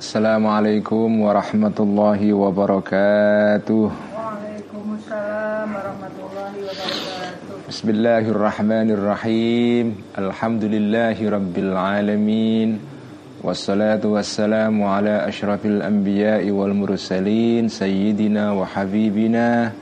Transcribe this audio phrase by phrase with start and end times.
[0.00, 3.92] Assalamualaikum warahmatullahi wabarakatuh.
[3.92, 7.68] Waalaikumsalam warahmatullahi wabarakatuh.
[7.68, 10.00] Bismillahirrahmanirrahim.
[10.16, 12.80] Alhamdulillahi rabbil alamin.
[13.44, 19.76] Wassalatu wassalamu ala ashrafil anbiya'i wal mursalin sayyidina wa habibina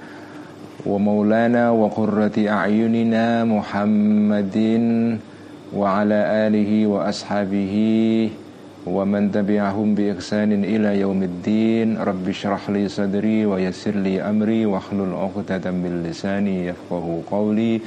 [0.83, 5.23] wa maulana wa qurrati a'yunina Muhammadin
[5.71, 8.48] wa ala alihi wa ashabihi
[8.88, 15.72] ومن تبعهم بإحسان إلى يوم الدين رب اشرح لي صدري ويسر لي أمري واحلل عقدة
[15.72, 17.82] من لساني يفقه قولي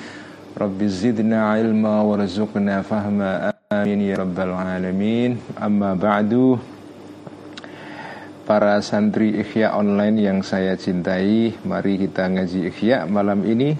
[0.57, 5.31] رب زدنا علما وارزقنا فهما آمين يا رب العالمين
[5.61, 6.33] أما بعد
[8.47, 13.75] Para santri Ikhya online yang saya cintai Mari kita ngaji Ikhya malam ini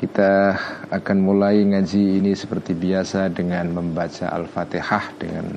[0.00, 0.56] Kita
[0.88, 5.52] akan mulai ngaji ini seperti biasa Dengan membaca Al-Fatihah Dengan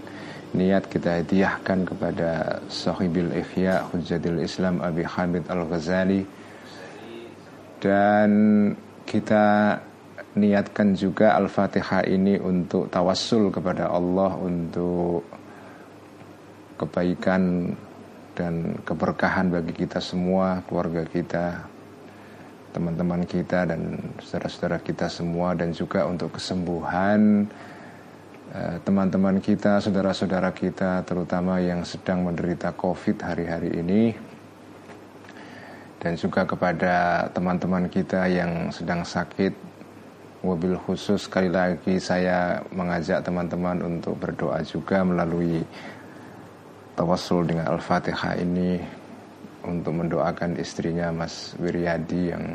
[0.57, 6.25] niat kita hadiahkan kepada sahibil ikhya Hujjatil Islam Abi Hamid Al-Ghazali.
[7.77, 8.31] Dan
[9.05, 9.77] kita
[10.37, 15.29] niatkan juga Al-Fatihah ini untuk tawassul kepada Allah untuk
[16.81, 17.73] kebaikan
[18.37, 21.65] dan keberkahan bagi kita semua, keluarga kita,
[22.77, 27.49] teman-teman kita dan saudara-saudara kita semua dan juga untuk kesembuhan
[28.87, 34.03] teman-teman kita, saudara-saudara kita, terutama yang sedang menderita COVID hari-hari ini,
[35.99, 39.67] dan juga kepada teman-teman kita yang sedang sakit.
[40.47, 45.59] Mobil khusus sekali lagi saya mengajak teman-teman untuk berdoa juga melalui
[46.95, 48.79] tawassul dengan Al-Fatihah ini
[49.67, 52.55] untuk mendoakan istrinya Mas Wiryadi yang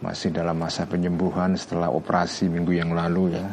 [0.00, 3.44] masih dalam masa penyembuhan setelah operasi minggu yang lalu ya.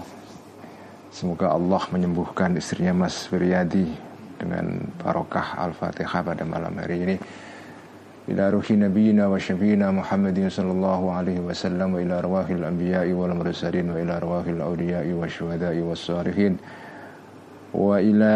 [1.13, 3.85] Semoga Allah menyembuhkan istrinya Mas Firyadi
[4.41, 7.15] dengan barokah Al-Fatihah pada malam hari ini.
[8.33, 13.93] Ila ruhi nabiyina wa syafiina Muhammadin sallallahu alaihi wasallam wa ila arwahil anbiya'i wal mursalin
[13.93, 16.57] wa ila arwahil awliya'i wa syuhada'i was salihin
[17.77, 18.33] wa ila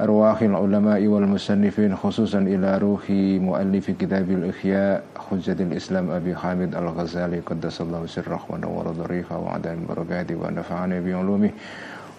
[0.00, 3.10] أرواح العلماء والمصنفين خصوصا إلى روح
[3.42, 7.40] مؤلف كتاب الإخياء حجة الإسلام أبي حامد الغزالي.
[7.40, 11.50] قدس الله سره ونور ضريفه وعدم بركاته ونفعنا بعلومه.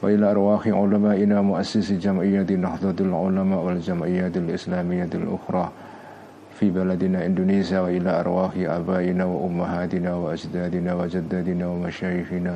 [0.04, 5.72] وإلى أرواح علمائنا مؤسس جمعية نهضة العلماء والجمعيات الإسلامية الأخرى
[6.60, 7.80] في بلدنا إندونيسيا.
[7.80, 12.56] وإلى أرواح آبائنا وأمهاتنا وأجدادنا وجدادنا ومشايخنا.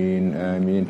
[0.40, 0.84] آمين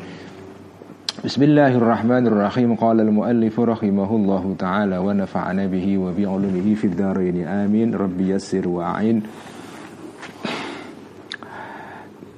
[1.25, 7.95] بسم الله الرحمن الرحيم قال المؤلف رحمه الله تعالى ونفعنا به وبعلمه في الدارين آمين
[7.95, 9.21] رب يسر وأعين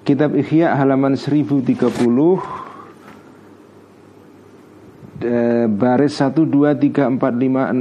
[0.09, 2.69] Kitab Ihya halaman 1030
[5.19, 7.75] Eh, baris 1 2 3 4 5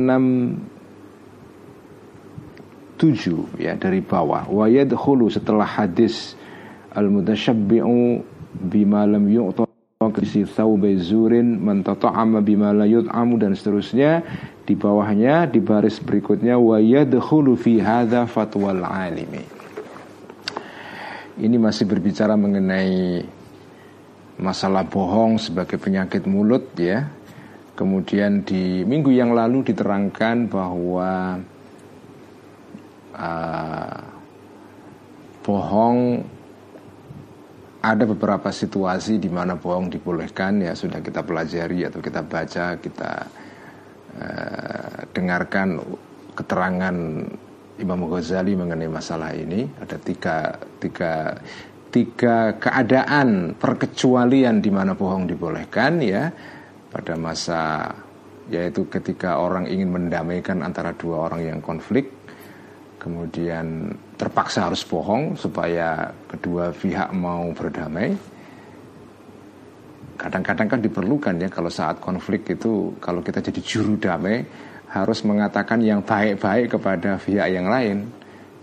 [2.99, 3.15] 6
[3.54, 6.34] 7 ya dari bawah wa yadkhulu setelah hadis
[6.91, 9.66] al mutasyabbi'u bima lam yu'ta
[10.12, 14.24] kisi thawbi zurin man tata'ama bima la yut'amu dan seterusnya.
[14.64, 19.44] Di bawahnya di baris berikutnya wa yadkhulu fi hadza fatwal alimi.
[21.34, 23.25] Ini masih berbicara mengenai
[24.40, 27.09] masalah bohong sebagai penyakit mulut ya.
[27.74, 31.42] Kemudian di minggu yang lalu diterangkan bahwa
[33.18, 33.97] uh,
[35.42, 36.22] bohong
[37.83, 43.12] ada beberapa situasi di mana bohong dibolehkan ya sudah kita pelajari atau kita baca kita
[44.15, 45.83] uh, dengarkan
[46.31, 46.95] keterangan
[47.83, 49.68] Imam Ghazali mengenai masalah ini.
[49.83, 51.35] Ada tiga tiga
[51.91, 56.31] tiga keadaan perkecualian di mana bohong dibolehkan ya
[56.88, 57.91] pada masa
[58.47, 62.23] yaitu ketika orang ingin mendamaikan antara dua orang yang konflik
[63.03, 68.15] kemudian terpaksa harus bohong supaya kedua pihak mau berdamai.
[70.15, 74.39] Kadang-kadang kan diperlukan ya kalau saat konflik itu kalau kita jadi juru damai
[74.88, 78.07] harus mengatakan yang baik-baik kepada pihak yang lain.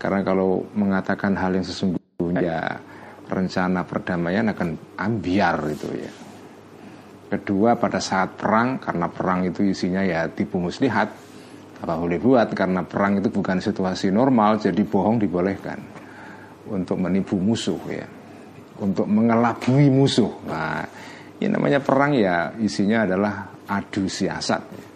[0.01, 2.81] Karena kalau mengatakan hal yang sesungguhnya
[3.29, 6.11] rencana perdamaian akan ambiar itu ya.
[7.31, 11.30] Kedua pada saat perang karena perang itu isinya ya tipu muslihat
[11.81, 15.81] apa boleh buat karena perang itu bukan situasi normal jadi bohong dibolehkan
[16.69, 18.05] untuk menipu musuh ya
[18.81, 20.41] untuk mengelabui musuh.
[20.49, 20.81] Nah,
[21.37, 23.33] ini namanya perang ya isinya adalah
[23.69, 24.89] adu siasat.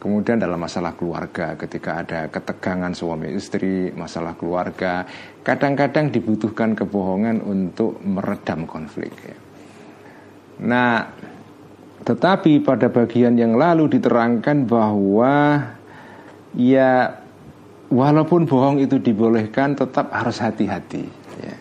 [0.00, 5.04] Kemudian dalam masalah keluarga ketika ada ketegangan suami istri, masalah keluarga,
[5.44, 9.36] kadang-kadang dibutuhkan kebohongan untuk meredam konflik ya.
[10.60, 11.04] Nah,
[12.00, 15.68] tetapi pada bagian yang lalu diterangkan bahwa
[16.54, 17.10] ya
[17.90, 21.04] walaupun bohong itu dibolehkan tetap harus hati-hati.
[21.42, 21.56] Ya.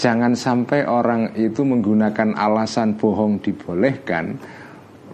[0.00, 4.38] Jangan sampai orang itu menggunakan alasan bohong dibolehkan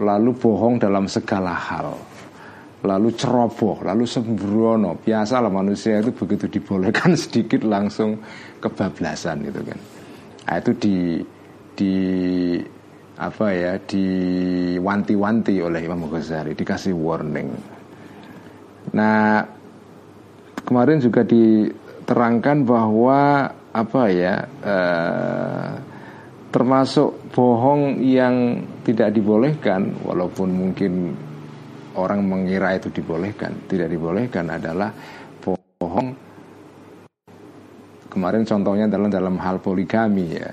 [0.00, 1.96] lalu bohong dalam segala hal.
[2.86, 4.94] Lalu ceroboh, lalu sembrono.
[5.00, 8.20] Biasalah manusia itu begitu dibolehkan sedikit langsung
[8.62, 9.78] kebablasan itu kan.
[10.46, 10.96] Nah, itu di
[11.76, 11.94] di
[13.16, 17.75] apa ya diwanti-wanti oleh Imam Ghazali dikasih warning.
[18.94, 19.42] Nah
[20.62, 25.72] kemarin juga diterangkan bahwa apa ya eh,
[26.52, 31.12] termasuk bohong yang tidak dibolehkan walaupun mungkin
[31.96, 34.92] orang mengira itu dibolehkan tidak dibolehkan adalah
[35.42, 36.08] bohong.
[38.08, 40.48] Kemarin contohnya dalam dalam hal poligami ya.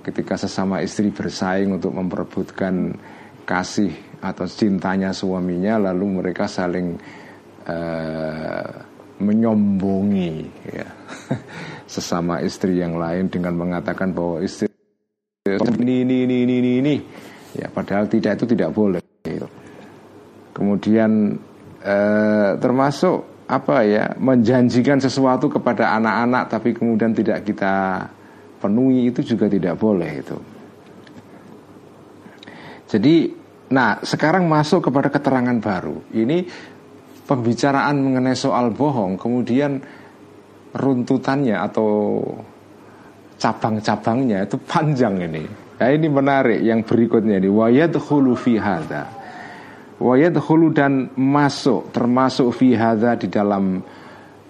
[0.00, 2.94] Ketika sesama istri bersaing untuk memperebutkan
[3.44, 3.92] kasih
[4.22, 6.96] atau cintanya suaminya lalu mereka saling
[7.70, 8.70] uh,
[9.22, 10.88] menyombongi ya.
[11.94, 14.70] sesama istri yang lain dengan mengatakan bahwa istri
[15.46, 16.94] ini ini ini ini ini, ini.
[17.54, 19.48] ya padahal tidak itu tidak boleh gitu.
[20.54, 21.34] kemudian
[21.82, 28.06] uh, termasuk apa ya menjanjikan sesuatu kepada anak-anak tapi kemudian tidak kita
[28.60, 30.38] penuhi itu juga tidak boleh itu.
[32.90, 33.32] Jadi,
[33.72, 36.02] nah sekarang masuk kepada keterangan baru.
[36.12, 36.44] Ini
[37.30, 39.78] pembicaraan mengenai soal bohong, kemudian
[40.74, 42.18] runtutannya atau
[43.38, 45.44] cabang-cabangnya itu panjang ini.
[45.80, 49.06] Nah ini menarik yang berikutnya ini wayad hulu fi hadha.
[50.02, 53.78] Wayad hulu dan masuk termasuk fi hadha di dalam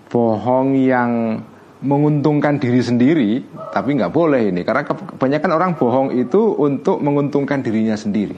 [0.09, 1.38] bohong yang
[1.81, 3.31] menguntungkan diri sendiri,
[3.73, 8.37] tapi nggak boleh ini karena kebanyakan orang bohong itu untuk menguntungkan dirinya sendiri.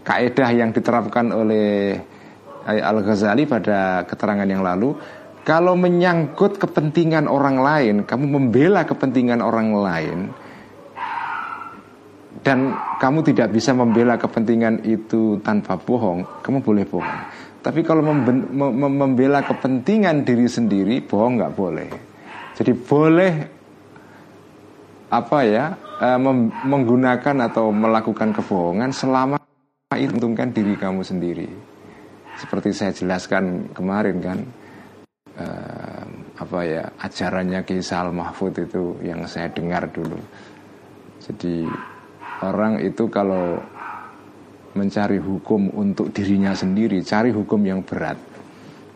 [0.00, 1.98] Kaidah yang diterapkan oleh
[2.66, 4.96] Al Ghazali pada keterangan yang lalu,
[5.40, 10.18] kalau menyangkut kepentingan orang lain, kamu membela kepentingan orang lain,
[12.40, 17.20] dan kamu tidak bisa membela kepentingan itu tanpa bohong, kamu boleh bohong.
[17.60, 18.00] Tapi kalau
[18.96, 21.90] membela kepentingan diri sendiri, bohong nggak boleh.
[22.56, 23.32] Jadi boleh
[25.10, 26.18] apa ya eh,
[26.64, 29.36] menggunakan atau melakukan kebohongan selama
[29.98, 31.69] itu untungkan diri kamu sendiri.
[32.40, 34.38] Seperti saya jelaskan kemarin kan
[35.36, 36.04] uh,
[36.40, 40.16] apa ya ajarannya Kisal Mahfud itu yang saya dengar dulu.
[41.20, 41.68] Jadi
[42.40, 43.60] orang itu kalau
[44.72, 48.16] mencari hukum untuk dirinya sendiri, cari hukum yang berat.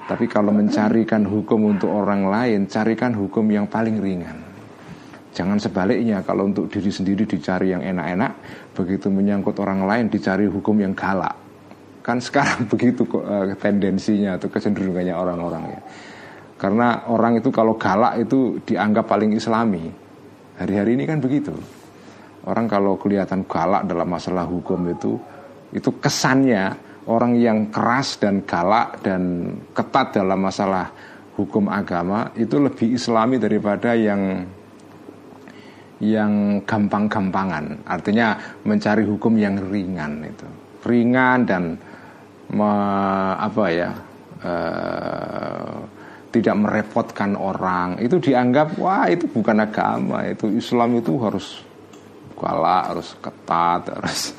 [0.04, 4.36] Tapi kalau mencarikan hukum untuk orang lain, carikan hukum yang paling ringan.
[5.34, 8.32] Jangan sebaliknya, kalau untuk diri sendiri dicari yang enak-enak,
[8.72, 11.43] begitu menyangkut orang lain dicari hukum yang galak.
[12.04, 15.80] Kan sekarang begitu uh, tendensinya atau kecenderungannya orang-orang ya.
[16.60, 19.88] Karena orang itu kalau galak itu dianggap paling islami.
[20.60, 21.56] Hari-hari ini kan begitu.
[22.44, 25.16] Orang kalau kelihatan galak dalam masalah hukum itu,
[25.72, 26.76] itu kesannya
[27.08, 30.88] orang yang keras dan galak dan ketat dalam masalah
[31.34, 34.46] hukum agama itu lebih islami daripada yang
[36.02, 40.46] yang gampang-gampangan artinya mencari hukum yang ringan itu
[40.84, 41.62] ringan dan
[42.54, 42.72] me,
[43.34, 43.90] apa ya
[44.46, 45.76] uh,
[46.30, 47.98] tidak merepotkan orang.
[47.98, 50.26] Itu dianggap wah itu bukan agama.
[50.30, 51.62] Itu Islam itu harus
[52.34, 54.34] galak harus ketat harus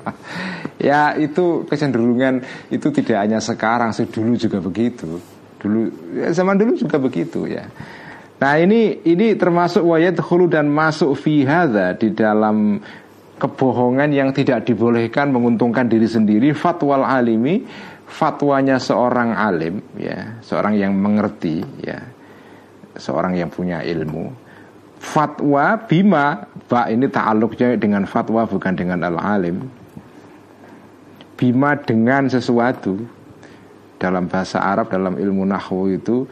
[0.90, 5.18] ya itu kecenderungan itu tidak hanya sekarang sih dulu juga begitu.
[5.60, 5.80] Dulu
[6.16, 7.68] ya, zaman dulu juga begitu ya.
[8.40, 11.44] Nah ini ini termasuk wayat hulu dan masuk fi
[12.00, 12.80] di dalam
[13.40, 16.52] kebohongan yang tidak dibolehkan menguntungkan diri sendiri.
[16.52, 17.64] Fatwal alimi
[18.10, 21.98] fatwanya seorang alim ya seorang yang mengerti ya
[22.98, 24.28] seorang yang punya ilmu.
[25.00, 29.64] Fatwa bima ba ini ta'alluqnya dengan fatwa bukan dengan al alim
[31.40, 33.00] bima dengan sesuatu
[33.96, 36.28] dalam bahasa Arab dalam ilmu nahwu itu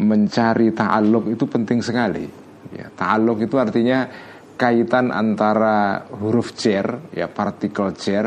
[0.00, 2.24] mencari ta'aluk itu penting sekali.
[2.72, 4.08] Ya, ta'aluk itu artinya
[4.54, 8.26] kaitan antara huruf cer ya partikel cer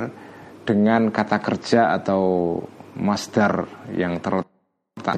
[0.68, 2.58] dengan kata kerja atau
[3.00, 3.64] masdar
[3.96, 5.16] yang terletak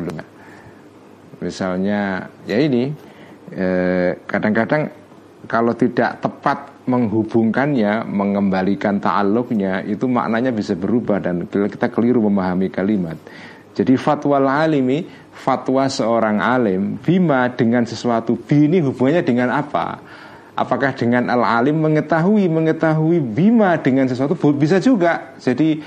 [1.41, 2.93] misalnya ya ini
[3.55, 4.99] eh, kadang-kadang eh,
[5.47, 13.15] kalau tidak tepat menghubungkannya, mengembalikan ta'alluqnya itu maknanya bisa berubah dan kita keliru memahami kalimat.
[13.77, 20.01] Jadi fatwa alimi, fatwa seorang alim bima dengan sesuatu bi ini hubungannya dengan apa?
[20.59, 25.39] Apakah dengan al-alim mengetahui mengetahui bima dengan sesuatu bisa juga.
[25.39, 25.79] Jadi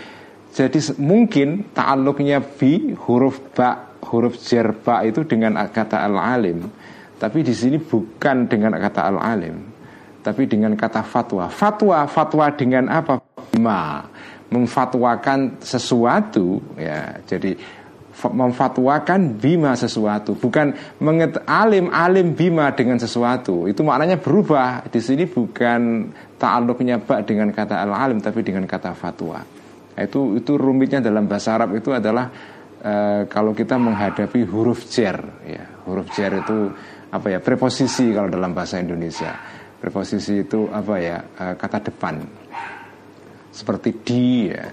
[0.52, 6.72] jadi mungkin ta'alluqnya bi huruf ba huruf jerba itu dengan kata al-alim.
[7.20, 9.60] Tapi di sini bukan dengan kata al-alim,
[10.24, 11.52] tapi dengan kata fatwa.
[11.52, 13.20] Fatwa, fatwa dengan apa?
[13.52, 14.08] Bima
[14.52, 17.16] memfatwakan sesuatu ya.
[17.24, 17.56] Jadi
[18.12, 23.64] memfatwakan bima sesuatu bukan menget alim alim bima dengan sesuatu.
[23.64, 24.84] Itu maknanya berubah.
[24.92, 29.40] Di sini bukan ta'alluqnya bak dengan kata al alim tapi dengan kata fatwa.
[29.96, 32.28] Itu itu rumitnya dalam bahasa Arab itu adalah
[32.80, 32.94] e,
[33.28, 35.64] kalau kita menghadapi huruf jer ya.
[35.88, 36.72] Huruf jer itu
[37.12, 37.38] apa ya?
[37.40, 39.32] Preposisi kalau dalam bahasa Indonesia.
[39.80, 41.18] Preposisi itu apa ya?
[41.32, 42.14] E, kata depan.
[43.52, 44.64] Seperti di ya.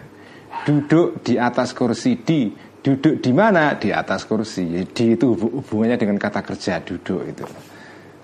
[0.59, 3.75] Duduk di atas kursi di Duduk di mana?
[3.75, 4.87] Di atas kursi.
[4.87, 7.43] Di itu hubungannya dengan kata kerja duduk itu.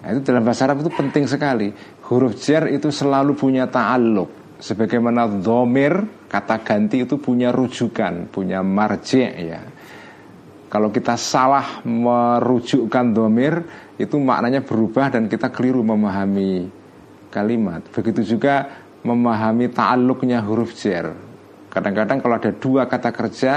[0.06, 1.74] Nah, itu dalam bahasa Arab itu penting sekali.
[2.08, 4.62] Huruf jar itu selalu punya ta'aluk.
[4.62, 6.00] Sebagaimana domir,
[6.32, 9.60] kata ganti itu punya rujukan, punya marje ya.
[10.72, 13.60] Kalau kita salah merujukkan domir,
[14.00, 16.72] itu maknanya berubah dan kita keliru memahami
[17.32, 17.84] kalimat.
[17.92, 21.12] Begitu juga memahami ta'aluknya huruf jar.
[21.68, 23.54] Kadang-kadang kalau ada dua kata kerja,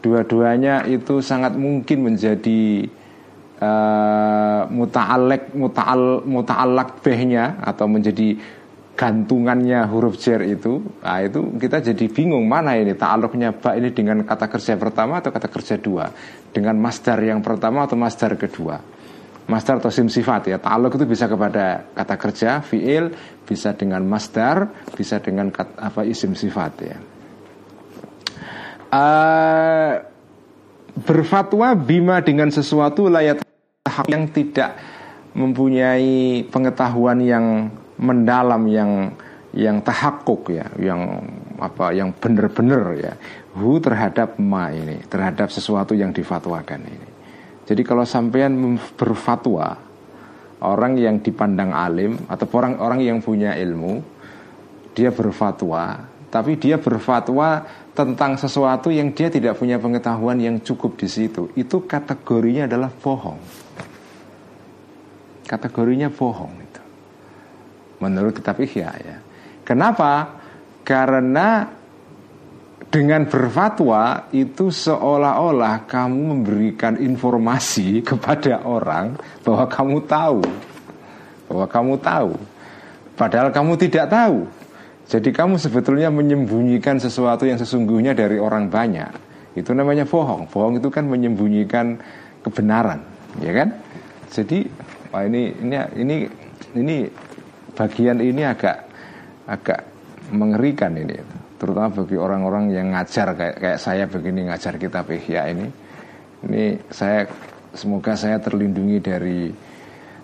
[0.00, 2.88] dua-duanya itu sangat mungkin menjadi
[3.60, 8.36] uh, muta'alek muta'al muta'alak behnya atau menjadi
[8.96, 10.80] gantungannya huruf jer itu.
[11.00, 15.32] Nah itu kita jadi bingung mana ini ta'aluknya ba ini dengan kata kerja pertama atau
[15.32, 16.12] kata kerja dua?
[16.52, 18.76] Dengan masdar yang pertama atau masdar kedua?
[19.48, 23.10] Masdar atau sim sifat ya ta'aluk itu bisa kepada kata kerja fiil
[23.42, 26.98] bisa dengan masdar bisa dengan kata, apa isim sifat ya
[28.90, 29.90] uh,
[31.06, 33.40] berfatwa bima dengan sesuatu layat
[34.06, 34.76] yang tidak
[35.32, 37.46] mempunyai pengetahuan yang
[37.96, 39.14] mendalam yang
[39.50, 41.26] yang tahakuk ya, yang
[41.58, 43.12] apa yang benar-benar ya,
[43.58, 47.08] hu terhadap ma ini, terhadap sesuatu yang difatwakan ini.
[47.66, 49.78] Jadi kalau sampean berfatwa
[50.62, 54.02] orang yang dipandang alim atau orang-orang yang punya ilmu,
[54.94, 61.10] dia berfatwa, tapi dia berfatwa tentang sesuatu yang dia tidak punya pengetahuan yang cukup di
[61.10, 63.42] situ, itu kategorinya adalah bohong.
[65.50, 66.82] Kategorinya bohong itu.
[67.98, 69.16] Menurut kitab Ihya ya.
[69.66, 70.38] Kenapa?
[70.86, 71.66] Karena
[72.90, 80.40] dengan berfatwa itu seolah-olah kamu memberikan informasi kepada orang bahwa kamu tahu.
[81.50, 82.32] Bahwa kamu tahu.
[83.18, 84.59] Padahal kamu tidak tahu.
[85.10, 89.10] Jadi kamu sebetulnya menyembunyikan sesuatu yang sesungguhnya dari orang banyak.
[89.58, 90.46] Itu namanya bohong.
[90.46, 91.98] Bohong itu kan menyembunyikan
[92.46, 93.02] kebenaran,
[93.42, 93.74] ya kan?
[94.30, 94.70] Jadi
[95.10, 96.16] wah ini ini ini
[96.78, 96.96] ini
[97.74, 98.86] bagian ini agak
[99.50, 99.80] agak
[100.30, 101.18] mengerikan ini,
[101.58, 105.66] terutama bagi orang-orang yang ngajar kayak kayak saya begini ngajar kitab Ihya ini.
[106.46, 107.26] Ini saya
[107.74, 109.50] semoga saya terlindungi dari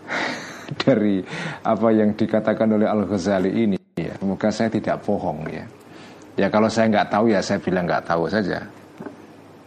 [0.87, 1.27] dari
[1.67, 3.86] apa yang dikatakan oleh Al Ghazali ini.
[4.17, 5.65] Semoga saya tidak bohong ya.
[6.37, 8.65] Ya kalau saya nggak tahu ya saya bilang nggak tahu saja.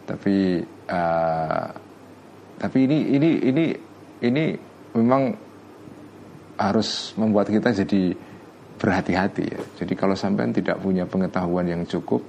[0.06, 1.66] Tapi uh,
[2.58, 3.64] tapi ini ini ini
[4.26, 4.44] ini
[4.94, 5.34] memang
[6.60, 8.14] harus membuat kita jadi
[8.80, 9.60] berhati-hati ya.
[9.82, 12.20] Jadi kalau sampai tidak punya pengetahuan yang cukup,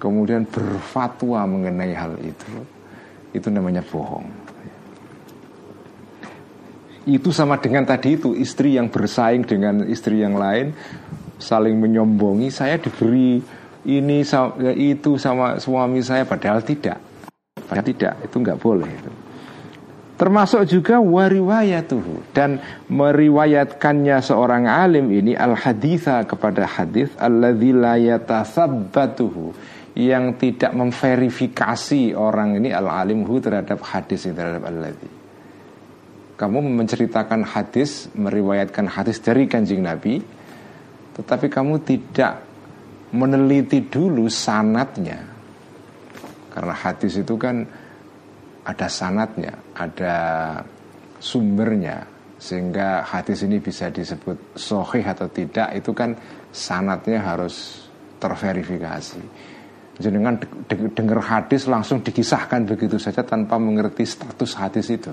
[0.00, 2.52] kemudian berfatwa mengenai hal itu,
[3.32, 4.24] itu namanya bohong.
[7.08, 10.76] Itu sama dengan tadi itu istri yang bersaing dengan istri yang lain
[11.38, 13.40] saling menyombongi saya diberi
[13.88, 14.26] ini
[14.74, 16.98] itu sama suami saya padahal tidak.
[17.54, 19.12] Padahal tidak itu nggak boleh itu.
[20.18, 22.34] Termasuk juga wariwayatuhu.
[22.34, 22.58] Dan
[22.90, 27.70] meriwayatkannya seorang alim ini al haditha kepada hadis alladzi
[29.98, 35.10] yang tidak memverifikasi orang ini al alimhu terhadap hadis ini terhadap alladzi.
[36.38, 40.22] Kamu menceritakan hadis meriwayatkan hadis dari kanjeng Nabi
[41.18, 42.40] tetapi kamu tidak
[43.10, 45.18] meneliti dulu sanatnya
[46.54, 47.66] karena hadis itu kan
[48.64, 50.16] ada sanatnya ada
[51.18, 52.04] sumbernya
[52.38, 56.14] sehingga hadis ini bisa disebut sohih atau tidak itu kan
[56.54, 57.86] sanatnya harus
[58.22, 59.22] terverifikasi.
[59.98, 60.38] Jenengan
[60.70, 65.10] dengar hadis langsung dikisahkan begitu saja tanpa mengerti status hadis itu.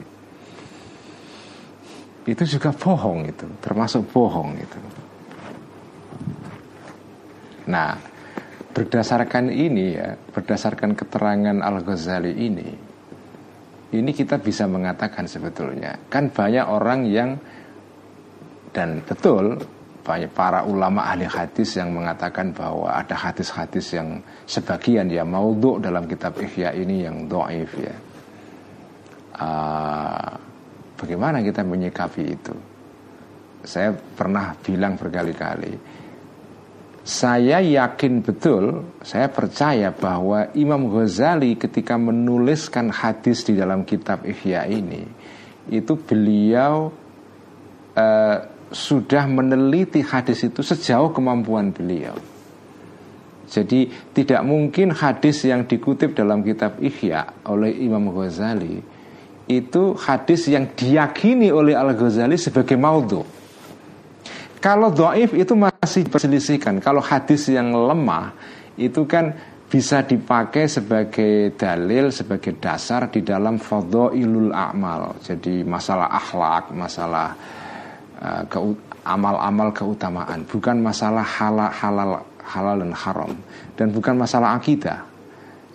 [2.26, 4.78] Itu juga bohong itu, termasuk bohong itu.
[7.66, 7.98] Nah,
[8.76, 12.70] berdasarkan ini ya, berdasarkan keterangan Al-Ghazali ini,
[13.96, 17.30] ini kita bisa mengatakan sebetulnya kan banyak orang yang
[18.76, 19.56] dan betul
[20.06, 26.06] banyak para ulama ahli hadis yang mengatakan bahwa ada hadis-hadis yang sebagian ya maudhu dalam
[26.06, 27.96] kitab Ihya ini yang doif ya.
[29.36, 30.30] Uh,
[30.94, 32.56] bagaimana kita menyikapi itu?
[33.66, 35.74] Saya pernah bilang berkali-kali,
[37.06, 44.66] saya yakin betul, saya percaya bahwa Imam Ghazali ketika menuliskan hadis di dalam kitab Ihya
[44.66, 45.06] ini,
[45.70, 46.90] itu beliau
[47.94, 48.38] uh,
[48.74, 52.18] sudah meneliti hadis itu sejauh kemampuan beliau.
[53.46, 53.86] Jadi
[54.18, 58.82] tidak mungkin hadis yang dikutip dalam kitab Ihya oleh Imam Ghazali
[59.46, 63.22] itu hadis yang diyakini oleh Al Ghazali sebagai maudhu.
[64.66, 66.82] Kalau doif itu masih perselisihkan.
[66.82, 68.34] Kalau hadis yang lemah
[68.82, 69.30] itu kan
[69.70, 75.22] bisa dipakai sebagai dalil, sebagai dasar di dalam ilul a'mal.
[75.22, 77.38] Jadi masalah akhlak, masalah
[78.16, 78.44] Eh,
[79.06, 83.32] amal-amal keutamaan, bukan masalah halal, halal halal dan haram
[83.76, 85.04] dan bukan masalah akidah.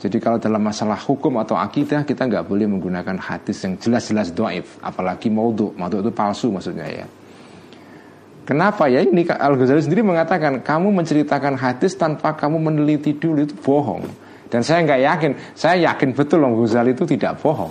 [0.00, 4.80] Jadi kalau dalam masalah hukum atau akidah kita nggak boleh menggunakan hadis yang jelas-jelas doif,
[4.80, 7.06] apalagi maudhu, maudhu itu palsu maksudnya ya.
[8.44, 13.54] Kenapa ya ini Al Ghazali sendiri mengatakan kamu menceritakan hadis tanpa kamu meneliti dulu itu
[13.58, 14.02] bohong.
[14.50, 17.70] Dan saya nggak yakin, saya yakin betul Al Ghazali itu tidak bohong.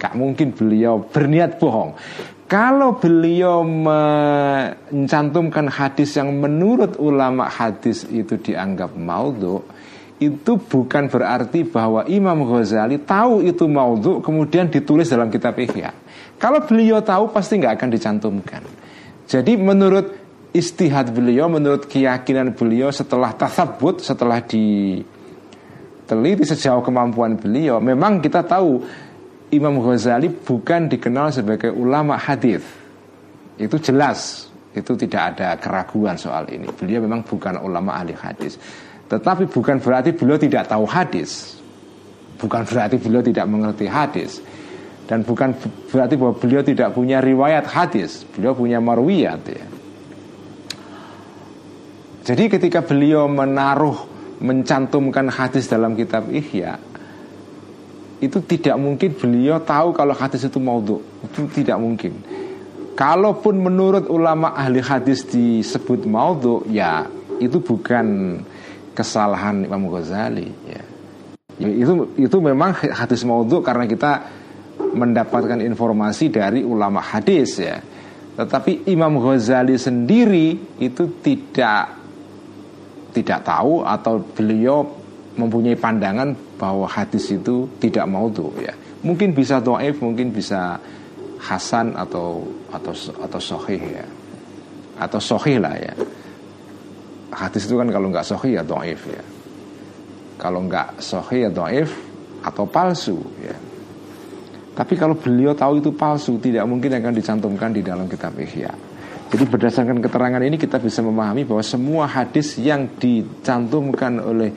[0.00, 1.92] Gak mungkin beliau berniat bohong.
[2.50, 9.62] Kalau beliau mencantumkan hadis yang menurut ulama hadis itu dianggap maudhu,
[10.20, 15.94] itu bukan berarti bahwa Imam Ghazali tahu itu maudhu kemudian ditulis dalam kitab Ihya.
[16.36, 18.62] Kalau beliau tahu pasti nggak akan dicantumkan.
[19.30, 20.10] Jadi menurut
[20.50, 28.82] istihad beliau, menurut keyakinan beliau setelah tasabut, setelah diteliti sejauh kemampuan beliau, memang kita tahu
[29.54, 32.66] Imam Ghazali bukan dikenal sebagai ulama hadis.
[33.54, 36.66] Itu jelas, itu tidak ada keraguan soal ini.
[36.74, 38.58] Beliau memang bukan ulama ahli hadis.
[39.06, 41.58] Tetapi bukan berarti beliau tidak tahu hadis.
[42.38, 44.42] Bukan berarti beliau tidak mengerti hadis.
[45.10, 45.58] Dan bukan
[45.90, 48.22] berarti bahwa beliau tidak punya riwayat hadis.
[48.30, 49.66] Beliau punya marwiyat ya.
[52.30, 54.06] Jadi ketika beliau menaruh
[54.38, 56.78] mencantumkan hadis dalam kitab Ihya
[58.20, 62.20] itu tidak mungkin beliau tahu kalau hadis itu maudhu itu tidak mungkin
[62.92, 67.08] kalaupun menurut ulama ahli hadis disebut maudhu ya
[67.40, 68.38] itu bukan
[68.92, 70.84] kesalahan Imam Ghazali ya.
[71.56, 74.39] ya itu itu memang hadis maudhu karena kita
[74.94, 77.78] mendapatkan informasi dari ulama hadis ya.
[78.36, 82.00] Tetapi Imam Ghazali sendiri itu tidak
[83.10, 84.86] tidak tahu atau beliau
[85.34, 88.74] mempunyai pandangan bahwa hadis itu tidak mau tuh ya.
[89.04, 90.78] Mungkin bisa doaif mungkin bisa
[91.40, 94.06] hasan atau atau atau sohih ya.
[95.00, 95.94] Atau sohih lah ya.
[97.30, 99.22] Hadis itu kan kalau nggak sohih ya doaif ya.
[100.40, 101.92] Kalau nggak sohih ya doaif
[102.40, 103.69] atau palsu ya
[104.80, 108.72] tapi kalau beliau tahu itu palsu tidak mungkin akan dicantumkan di dalam kitab Ihya
[109.30, 114.50] jadi berdasarkan keterangan ini kita bisa memahami bahwa semua hadis yang dicantumkan oleh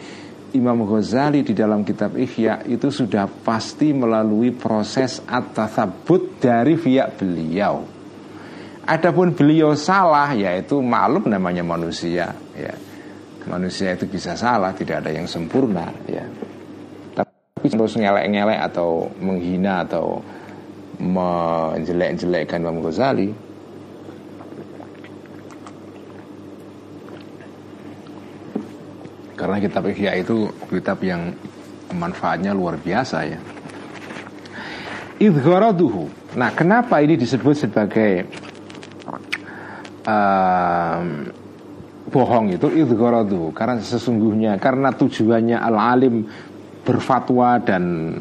[0.53, 7.85] Imam Ghazali di dalam kitab Ihya itu sudah pasti melalui proses at-tathabut dari pihak beliau.
[8.85, 12.73] Adapun beliau salah yaitu maklum namanya manusia ya.
[13.43, 16.23] Manusia itu bisa salah, tidak ada yang sempurna ya.
[17.63, 20.19] Terus ngelek-ngelek atau menghina atau
[20.99, 23.31] menjelek-jelekkan Imam Ghazali
[29.43, 31.35] Karena kitab Ihya itu kitab yang
[31.91, 33.39] manfaatnya luar biasa ya.
[35.19, 36.07] Idgharaduhu.
[36.39, 38.23] Nah, kenapa ini disebut sebagai
[40.07, 41.27] um,
[42.07, 43.51] bohong itu idgharaduhu?
[43.51, 46.23] Karena sesungguhnya karena tujuannya al-alim
[46.83, 48.13] berfatwa dan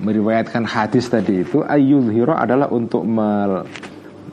[0.00, 3.04] meriwayatkan hadis tadi itu ayyudhira adalah untuk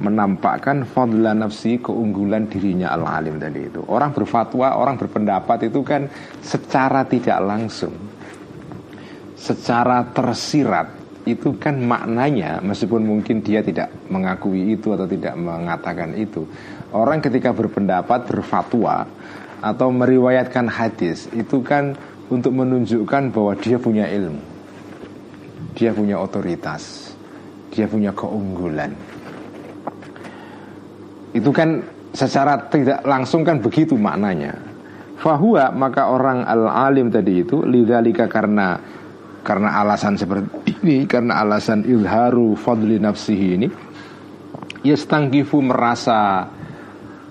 [0.02, 3.82] menampakkan fadla nafsi keunggulan dirinya al-alim tadi itu.
[3.88, 6.10] Orang berfatwa, orang berpendapat itu kan
[6.42, 7.94] secara tidak langsung
[9.42, 16.46] secara tersirat itu kan maknanya meskipun mungkin dia tidak mengakui itu atau tidak mengatakan itu.
[16.94, 19.06] Orang ketika berpendapat berfatwa
[19.62, 21.94] atau meriwayatkan hadis itu kan
[22.32, 24.40] untuk menunjukkan bahwa dia punya ilmu,
[25.76, 27.12] dia punya otoritas,
[27.76, 28.96] dia punya keunggulan.
[31.36, 31.84] Itu kan
[32.16, 34.56] secara tidak langsung kan begitu maknanya.
[35.20, 38.80] Fahuwa maka orang al-alim tadi itu lidalika karena
[39.46, 43.68] karena alasan seperti ini karena alasan ilharu fadli nafsihi ini
[44.82, 46.50] yastangkifu merasa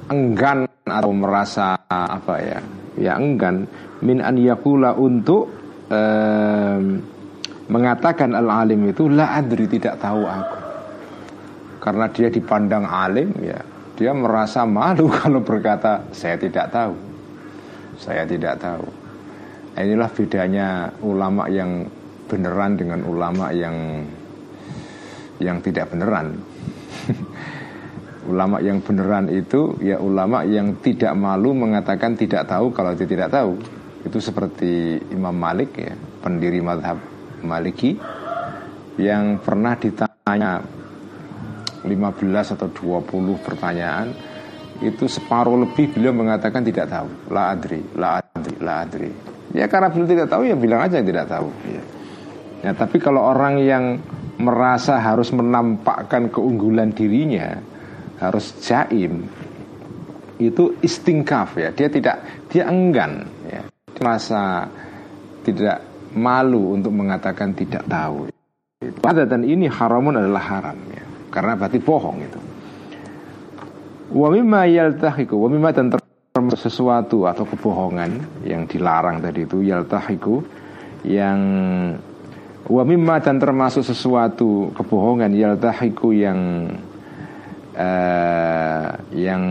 [0.06, 2.58] enggan atau merasa apa ya
[2.98, 3.68] ya enggan.
[4.00, 5.52] Min an yakula untuk
[5.92, 6.82] um,
[7.70, 10.58] mengatakan al alim itu la adri tidak tahu aku.
[11.80, 13.60] Karena dia dipandang alim ya
[14.00, 16.96] dia merasa malu kalau berkata saya tidak tahu.
[18.00, 18.88] Saya tidak tahu.
[19.76, 21.84] Inilah bedanya ulama yang
[22.26, 24.04] beneran dengan ulama yang
[25.40, 26.36] yang tidak beneran
[28.30, 33.34] ulama yang beneran itu ya ulama yang tidak malu mengatakan tidak tahu kalau dia tidak
[33.34, 33.58] tahu.
[34.06, 36.96] Itu seperti Imam Malik ya pendiri madhab
[37.42, 37.98] Maliki
[38.96, 40.62] yang pernah ditanya
[41.82, 44.08] 15 atau 20 pertanyaan
[44.80, 47.08] itu separuh lebih beliau mengatakan tidak tahu.
[47.34, 49.10] La adri la adri la adri.
[49.52, 51.82] Ya karena beliau tidak tahu ya bilang aja tidak tahu ya.
[52.64, 53.84] ya tapi kalau orang yang
[54.40, 57.60] merasa harus menampakkan keunggulan dirinya
[58.20, 59.26] harus jaim.
[60.40, 61.68] Itu istingkaf ya.
[61.72, 63.64] Dia tidak dia enggan ya.
[64.00, 64.68] Merasa
[65.44, 65.84] tidak
[66.16, 68.28] malu untuk mengatakan tidak tahu.
[69.00, 71.04] Pada dan ini haramun adalah haram ya.
[71.28, 72.40] Karena berarti bohong itu.
[74.10, 75.86] Wa mimma yaltahiku wa mimma dan
[76.34, 80.42] termasuk sesuatu atau kebohongan yang dilarang tadi itu yaltahiku
[81.06, 81.38] yang
[82.66, 86.70] wa mimma dan termasuk sesuatu kebohongan yaltahiku yang
[87.80, 89.44] uh, yang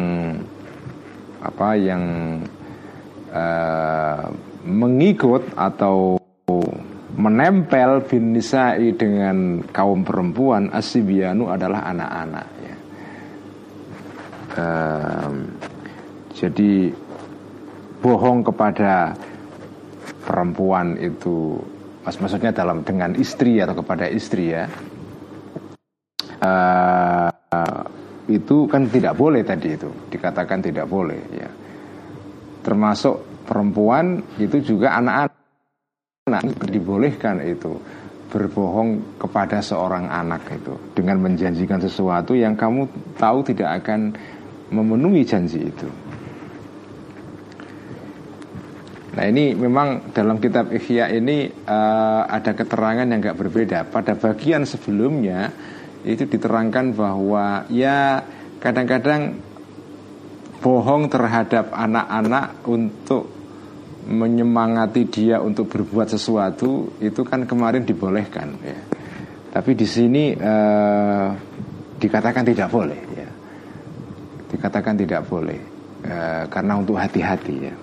[1.40, 2.04] apa yang
[3.32, 4.30] uh,
[4.68, 6.20] mengikut atau
[7.20, 12.76] menempel bin nisa'i dengan kaum perempuan asibianu adalah anak-anak ya.
[14.56, 15.32] uh,
[16.32, 16.96] jadi
[18.00, 19.12] bohong kepada
[20.24, 21.60] perempuan itu
[22.08, 24.66] maksudnya dalam dengan istri atau kepada istri ya
[26.42, 27.30] uh,
[28.30, 31.50] itu kan tidak boleh tadi itu dikatakan tidak boleh ya
[32.62, 37.74] termasuk perempuan itu juga anak-anak dibolehkan itu
[38.30, 42.86] berbohong kepada seorang anak itu dengan menjanjikan sesuatu yang kamu
[43.18, 44.14] tahu tidak akan
[44.70, 45.90] memenuhi janji itu.
[49.18, 53.90] Nah ini memang dalam kitab Ihya ini uh, ada keterangan yang nggak berbeda.
[53.90, 55.50] Pada bagian sebelumnya
[56.08, 58.24] itu diterangkan bahwa ya
[58.64, 59.40] kadang-kadang
[60.60, 63.32] bohong terhadap anak-anak untuk
[64.10, 68.80] menyemangati dia untuk berbuat sesuatu itu kan kemarin dibolehkan ya.
[69.50, 71.28] Tapi di sini eh,
[72.00, 73.30] dikatakan tidak boleh ya.
[74.50, 75.60] Dikatakan tidak boleh
[76.06, 77.76] eh, karena untuk hati-hati ya.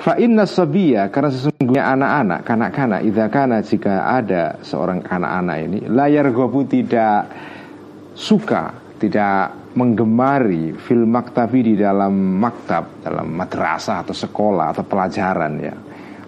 [0.00, 0.48] Fa inna
[1.12, 3.00] karena sesungguhnya anak-anak kanak-kanak.
[3.06, 7.30] Idza kana jika ada seorang anak-anak ini layar gobu tidak
[8.18, 15.74] suka tidak menggemari film maktabi di dalam maktab dalam madrasah atau sekolah atau pelajaran ya.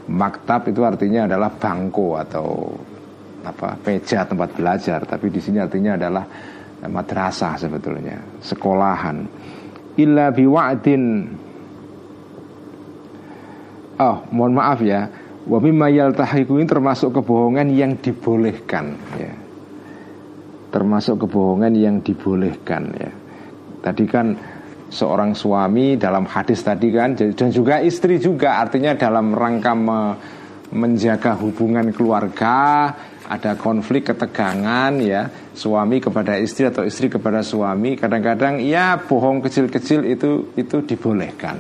[0.03, 2.47] Maktab itu artinya adalah bangku atau
[3.43, 6.25] apa meja tempat belajar tapi di sini artinya adalah
[6.87, 9.27] madrasah sebetulnya sekolahan.
[9.99, 11.05] Illa biwa'din.
[14.01, 15.22] Oh, mohon maaf ya.
[15.43, 19.33] Wa mimma yaltahiku ini termasuk kebohongan yang dibolehkan ya.
[20.71, 23.11] Termasuk kebohongan yang dibolehkan ya.
[23.83, 24.27] Tadi kan
[24.93, 30.01] seorang suami dalam hadis tadi kan dan juga istri juga artinya dalam rangka me,
[30.77, 32.93] menjaga hubungan keluarga
[33.25, 40.05] ada konflik ketegangan ya suami kepada istri atau istri kepada suami kadang-kadang ya bohong kecil-kecil
[40.05, 41.57] itu itu dibolehkan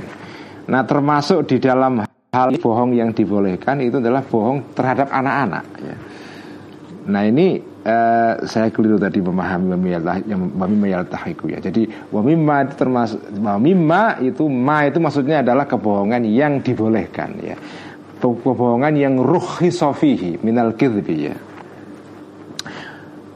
[0.68, 5.96] nah termasuk di dalam hal bohong yang dibolehkan itu adalah bohong terhadap anak-anak ya.
[7.12, 9.68] Nah ini uh, saya keliru tadi memahami
[10.56, 11.60] wamimma tahiku ya.
[11.60, 17.52] Jadi wamimma itu termasuk wamimma itu ma itu maksudnya adalah kebohongan yang dibolehkan ya.
[18.16, 21.36] Kebohongan yang ruhi sofihi minal kidbi ya.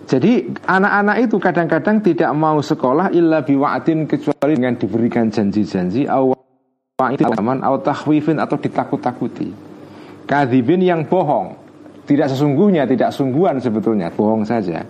[0.09, 6.46] Jadi anak-anak itu kadang-kadang tidak mau sekolah illa biwa'atin kecuali dengan diberikan janji-janji awal
[6.97, 9.53] aman atau tahwifin atau ditakut-takuti.
[10.25, 11.53] Kadibin yang bohong,
[12.09, 14.81] tidak sesungguhnya, tidak sungguhan sebetulnya, bohong saja.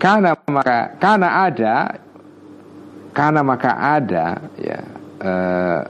[0.00, 2.00] Karena maka karena ada
[3.12, 4.80] karena maka ada ya
[5.20, 5.80] eh,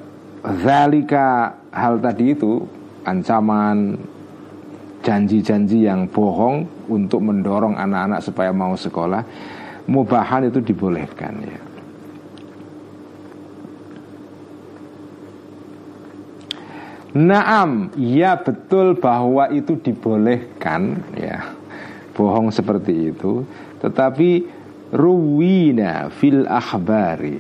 [0.67, 2.67] zalika hal tadi itu
[3.07, 3.95] ancaman
[5.07, 9.23] janji-janji yang bohong untuk mendorong anak-anak supaya mau sekolah
[9.87, 11.74] mubahan itu dibolehkan ya
[17.15, 21.55] Naam, ya betul bahwa itu dibolehkan ya.
[22.11, 23.47] Bohong seperti itu,
[23.79, 24.51] tetapi
[24.91, 27.39] ruwina fil akhbari.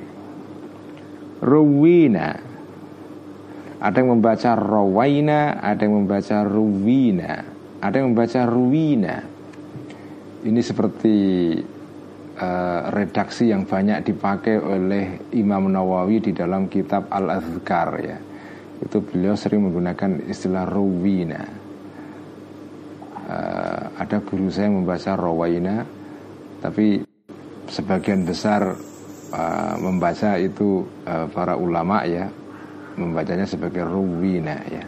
[1.43, 2.39] Ruwina.
[3.83, 7.43] Ada yang membaca rawaina, ada yang membaca ruwina,
[7.83, 9.27] ada yang membaca ruwina.
[10.47, 11.17] Ini seperti
[12.39, 18.19] uh, redaksi yang banyak dipakai oleh Imam Nawawi di dalam kitab Al-Azkar ya
[18.85, 21.43] itu beliau sering menggunakan istilah rawina.
[23.25, 25.89] Uh, ada guru saya membaca rawaina
[26.61, 27.01] tapi
[27.73, 28.77] sebagian besar
[29.33, 32.29] uh, membaca itu uh, para ulama ya
[33.01, 34.85] membacanya sebagai rawina ya.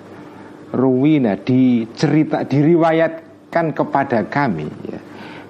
[0.76, 5.00] Rawina dicerita diriwayatkan kepada kami ya.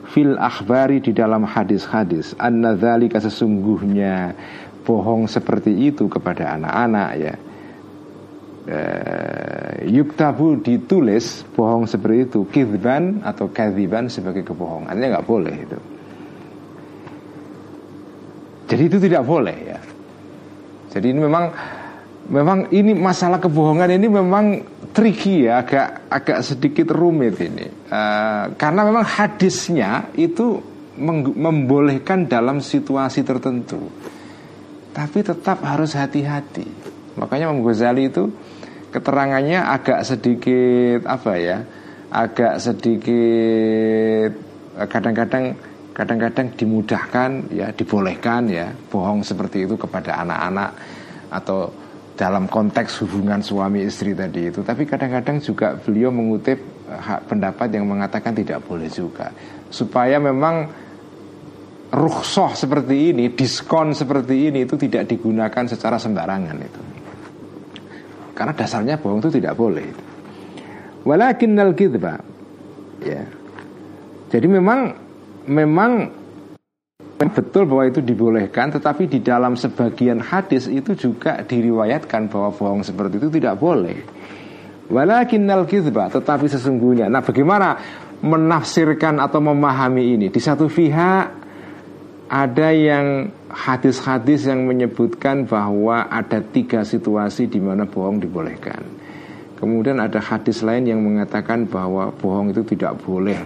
[0.06, 4.30] Fil akhbari di dalam hadis-hadis anna dzalika sesungguhnya
[4.86, 7.34] bohong seperti itu kepada anak-anak ya
[8.66, 12.40] uh, yuktabu ditulis bohong seperti itu.
[12.50, 14.94] Kidban atau kadiban sebagai kebohongan.
[14.94, 15.78] Ini nggak boleh itu.
[18.66, 19.80] Jadi itu tidak boleh ya.
[20.90, 21.44] Jadi ini memang
[22.26, 24.44] memang ini masalah kebohongan ini memang
[24.90, 25.62] tricky ya.
[25.62, 27.66] Agak agak sedikit rumit ini.
[27.86, 30.58] Uh, karena memang hadisnya itu
[31.36, 33.86] membolehkan dalam situasi tertentu.
[34.96, 36.64] Tapi tetap harus hati-hati.
[37.20, 38.32] Makanya Imam Ghazali itu
[38.96, 41.60] keterangannya agak sedikit apa ya
[42.08, 44.30] agak sedikit
[44.80, 45.52] eh, kadang-kadang
[45.92, 50.70] kadang-kadang dimudahkan ya dibolehkan ya bohong seperti itu kepada anak-anak
[51.28, 51.68] atau
[52.16, 54.64] dalam konteks hubungan suami istri tadi itu.
[54.64, 56.56] Tapi kadang-kadang juga beliau mengutip
[56.88, 59.28] eh, hak pendapat yang mengatakan tidak boleh juga.
[59.68, 60.72] Supaya memang
[61.92, 66.95] rukhsah seperti ini diskon seperti ini itu tidak digunakan secara sembarangan itu
[68.36, 69.88] karena dasarnya bohong itu tidak boleh.
[71.08, 72.20] Walakinnal kidba
[73.00, 73.24] ya.
[74.28, 74.92] Jadi memang
[75.48, 76.12] memang
[77.16, 83.16] betul bahwa itu dibolehkan tetapi di dalam sebagian hadis itu juga diriwayatkan bahwa bohong seperti
[83.16, 83.96] itu tidak boleh.
[84.92, 87.80] Walakinnal kidba tetapi sesungguhnya nah bagaimana
[88.20, 91.24] menafsirkan atau memahami ini di satu pihak
[92.26, 98.84] ada yang hadis-hadis yang menyebutkan bahwa ada tiga situasi di mana bohong dibolehkan.
[99.56, 103.40] Kemudian ada hadis lain yang mengatakan bahwa bohong itu tidak boleh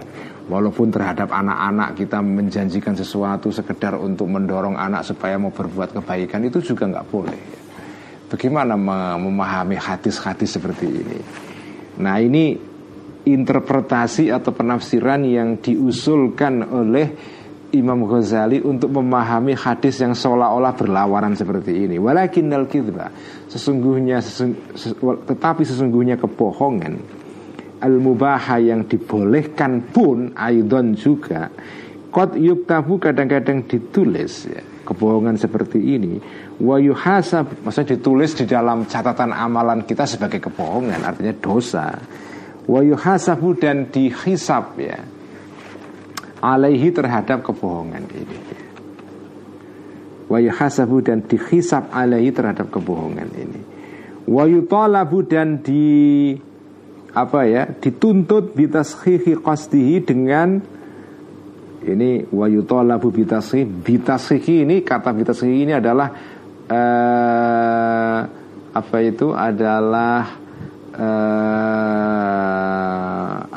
[0.51, 6.59] Walaupun terhadap anak-anak kita menjanjikan sesuatu sekedar untuk mendorong anak supaya mau berbuat kebaikan itu
[6.59, 7.39] juga nggak boleh.
[8.27, 8.75] Bagaimana
[9.15, 11.19] memahami hadis-hadis seperti ini?
[12.03, 12.57] Nah ini
[13.23, 17.07] interpretasi atau penafsiran yang diusulkan oleh
[17.71, 21.95] Imam Ghazali untuk memahami hadis yang seolah-olah berlawanan seperti ini.
[21.95, 23.07] Walakinnal kidba
[23.47, 26.99] sesungguhnya sesung, ses, tetapi sesungguhnya kebohongan.
[27.81, 31.49] Al mubaha yang dibolehkan pun aidon juga.
[32.11, 36.19] Kot yuktabu kadang-kadang ditulis ya, kebohongan seperti ini.
[36.59, 41.95] Wa yuhasab maksudnya ditulis di dalam catatan amalan kita sebagai kebohongan artinya dosa.
[42.67, 45.20] Wa yuhasabu dan dihisab ya
[46.41, 48.37] alaihi terhadap kebohongan ini.
[50.27, 53.61] Wa yuhasabu dan dihisab alaihi terhadap kebohongan ini.
[54.25, 56.33] Wa yutalabu dan di
[57.11, 60.63] apa ya dituntut bitashihi qasdihi dengan
[61.83, 66.07] ini wa yutalabu bitashihi bitashihi ini kata bitashihi ini adalah
[66.71, 68.19] uh,
[68.71, 70.39] apa itu adalah
[70.95, 71.70] uh,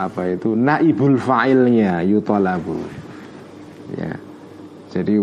[0.06, 0.52] apa itu?
[0.52, 2.78] Naibul fa'ilnya yutolabu
[3.94, 4.12] ya.
[4.94, 5.18] Jadi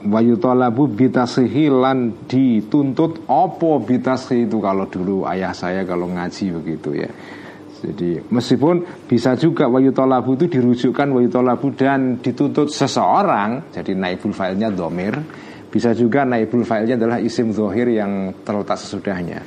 [0.00, 6.90] wa yutolabu bitasihi lan dituntut opo bitasihi itu kalau dulu ayah saya kalau ngaji begitu
[6.96, 7.10] ya.
[7.80, 15.16] Jadi meskipun bisa juga wayutolabu itu dirujukkan wayutolabu dan dituntut seseorang jadi naibul fa'ilnya domir
[15.70, 19.40] bisa juga naibul fa'ilnya adalah isim zohir yang terletak sesudahnya.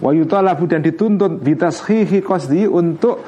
[0.00, 3.20] Wa yutalabu dan dituntut bitashihi qasdi untuk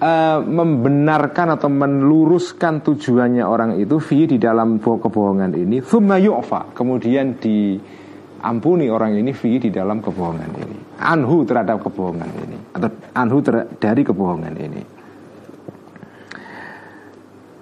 [0.00, 5.80] uh, membenarkan atau meluruskan tujuannya orang itu fi di dalam kebohongan ini.
[5.82, 6.76] Yu'fa.
[6.76, 10.78] Kemudian diampuni orang ini fi di dalam kebohongan ini.
[11.00, 12.58] Anhu terhadap kebohongan ini.
[12.76, 13.38] Atau anhu
[13.76, 14.82] dari kebohongan ini.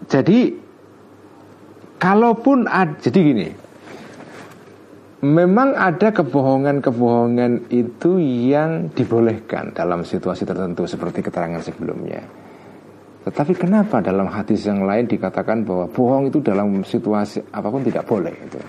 [0.05, 0.39] Jadi
[1.97, 3.49] kalaupun ad, jadi gini
[5.25, 12.21] memang ada kebohongan-kebohongan itu yang dibolehkan dalam situasi tertentu seperti keterangan sebelumnya.
[13.25, 18.05] Tetapi kenapa dalam hadis yang lain dikatakan bahwa bohong itu dalam situasi apa pun tidak
[18.05, 18.61] boleh itu?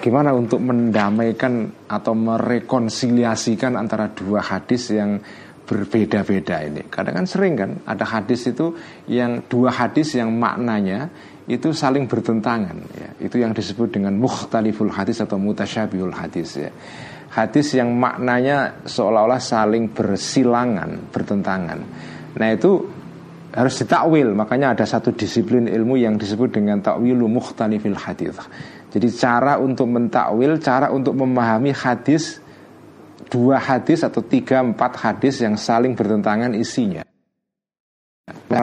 [0.00, 5.20] Gimana untuk mendamaikan atau merekonsiliasikan antara dua hadis yang
[5.68, 6.88] berbeda-beda ini?
[6.88, 8.72] Kadang kan sering kan ada hadis itu
[9.12, 11.12] yang dua hadis yang maknanya
[11.46, 13.08] itu saling bertentangan ya.
[13.22, 16.70] Itu yang disebut dengan mukhtaliful hadis atau mutasyabihul hadis ya.
[17.30, 21.78] Hadis yang maknanya seolah-olah saling bersilangan, bertentangan.
[22.36, 22.82] Nah, itu
[23.54, 28.36] harus ditakwil, makanya ada satu disiplin ilmu yang disebut dengan takwilu mukhtalifil hadis.
[28.90, 32.40] Jadi cara untuk mentakwil, cara untuk memahami hadis
[33.28, 37.04] dua hadis atau tiga empat hadis yang saling bertentangan isinya.
[38.48, 38.62] Nah,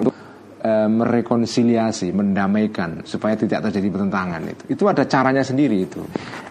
[0.63, 4.63] e, merekonsiliasi, mendamaikan supaya tidak terjadi pertentangan itu.
[4.71, 5.99] Itu ada caranya sendiri itu.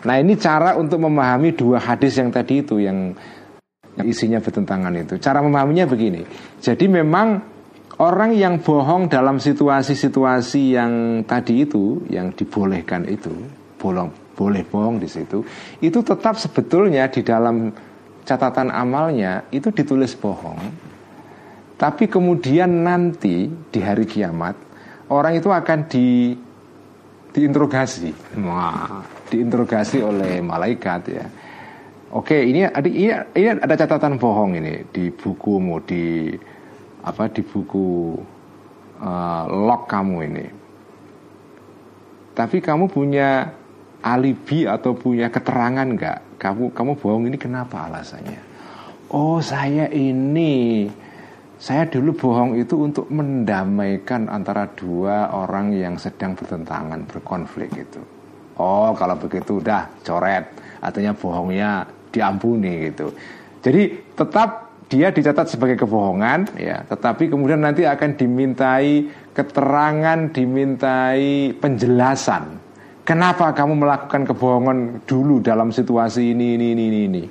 [0.05, 3.17] Nah, ini cara untuk memahami dua hadis yang tadi itu yang,
[4.05, 5.17] isinya bertentangan itu.
[5.17, 6.25] Cara memahaminya begini.
[6.61, 7.41] Jadi memang
[8.01, 10.93] orang yang bohong dalam situasi-situasi yang
[11.25, 13.33] tadi itu, yang dibolehkan itu,
[13.81, 15.45] bolong boleh bohong di situ,
[15.85, 17.69] itu tetap sebetulnya di dalam
[18.23, 20.59] catatan amalnya itu ditulis bohong
[21.83, 24.55] tapi kemudian nanti di hari kiamat
[25.11, 26.31] orang itu akan di
[27.33, 31.27] diinterogasi, Wah, diinterogasi oleh malaikat ya.
[32.13, 36.29] Oke, ini ada ini, ini ada catatan bohong ini di bukumu di
[37.03, 38.15] apa di buku
[39.01, 40.47] uh, log kamu ini.
[42.37, 43.49] Tapi kamu punya
[44.05, 46.37] alibi atau punya keterangan nggak?
[46.37, 48.39] Kamu kamu bohong ini kenapa alasannya?
[49.09, 50.85] Oh saya ini
[51.63, 58.03] saya dulu bohong itu untuk mendamaikan antara dua orang yang sedang bertentangan, berkonflik itu.
[58.59, 60.43] Oh, kalau begitu udah coret,
[60.83, 63.15] artinya bohongnya diampuni gitu.
[63.63, 72.59] Jadi tetap dia dicatat sebagai kebohongan ya, tetapi kemudian nanti akan dimintai keterangan, dimintai penjelasan.
[73.07, 77.23] Kenapa kamu melakukan kebohongan dulu dalam situasi ini ini ini ini?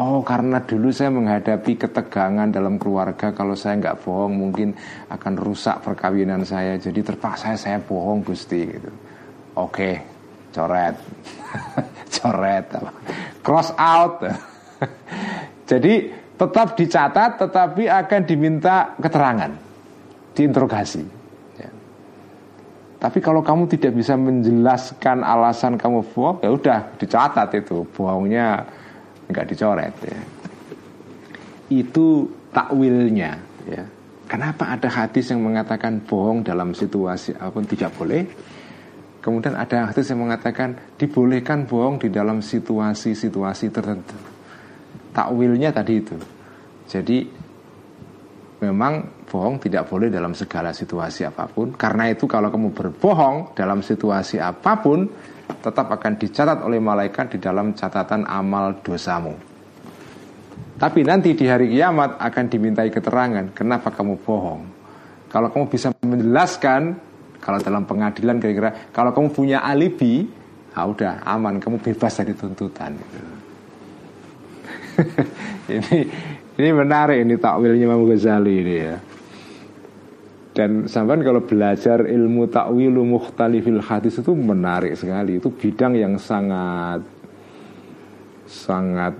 [0.00, 3.36] Oh karena dulu saya menghadapi ketegangan dalam keluarga.
[3.36, 4.72] Kalau saya nggak bohong mungkin
[5.12, 6.80] akan rusak perkawinan saya.
[6.80, 8.88] Jadi terpaksa saya bohong Gusti gitu.
[9.60, 10.00] Oke
[10.56, 10.96] coret.
[12.16, 12.66] Coret
[13.44, 14.24] Cross out.
[15.70, 19.52] Jadi tetap dicatat tetapi akan diminta keterangan
[20.32, 21.04] Diinterogasi.
[21.60, 21.70] Ya.
[22.96, 27.84] Tapi kalau kamu tidak bisa menjelaskan alasan kamu bohong ya udah dicatat itu.
[27.92, 28.79] Bohongnya
[29.30, 30.20] nggak dicoret ya.
[31.70, 33.32] Itu takwilnya
[33.66, 33.84] ya.
[34.30, 38.22] Kenapa ada hadis yang mengatakan bohong dalam situasi apa pun tidak boleh?
[39.20, 44.16] Kemudian ada hadis yang mengatakan dibolehkan bohong di dalam situasi-situasi tertentu.
[45.10, 46.16] Takwilnya tadi itu.
[46.86, 47.26] Jadi
[48.64, 51.74] memang bohong tidak boleh dalam segala situasi apa pun.
[51.76, 55.04] Karena itu kalau kamu berbohong dalam situasi apa pun,
[55.58, 59.34] tetap akan dicatat oleh malaikat di dalam catatan amal dosamu.
[60.80, 64.62] Tapi nanti di hari kiamat akan dimintai keterangan kenapa kamu bohong.
[65.28, 66.96] Kalau kamu bisa menjelaskan,
[67.36, 70.24] kalau dalam pengadilan kira-kira, kalau kamu punya alibi,
[70.72, 72.96] ah udah aman, kamu bebas dari tuntutan.
[75.76, 75.96] ini
[76.56, 78.96] ini menarik ini takwilnya Imam Ghazali ini ya.
[80.50, 85.38] Dan sampai kalau belajar ilmu takwilu mukhtalifil hadis itu menarik sekali.
[85.38, 87.06] Itu bidang yang sangat
[88.50, 89.14] sangat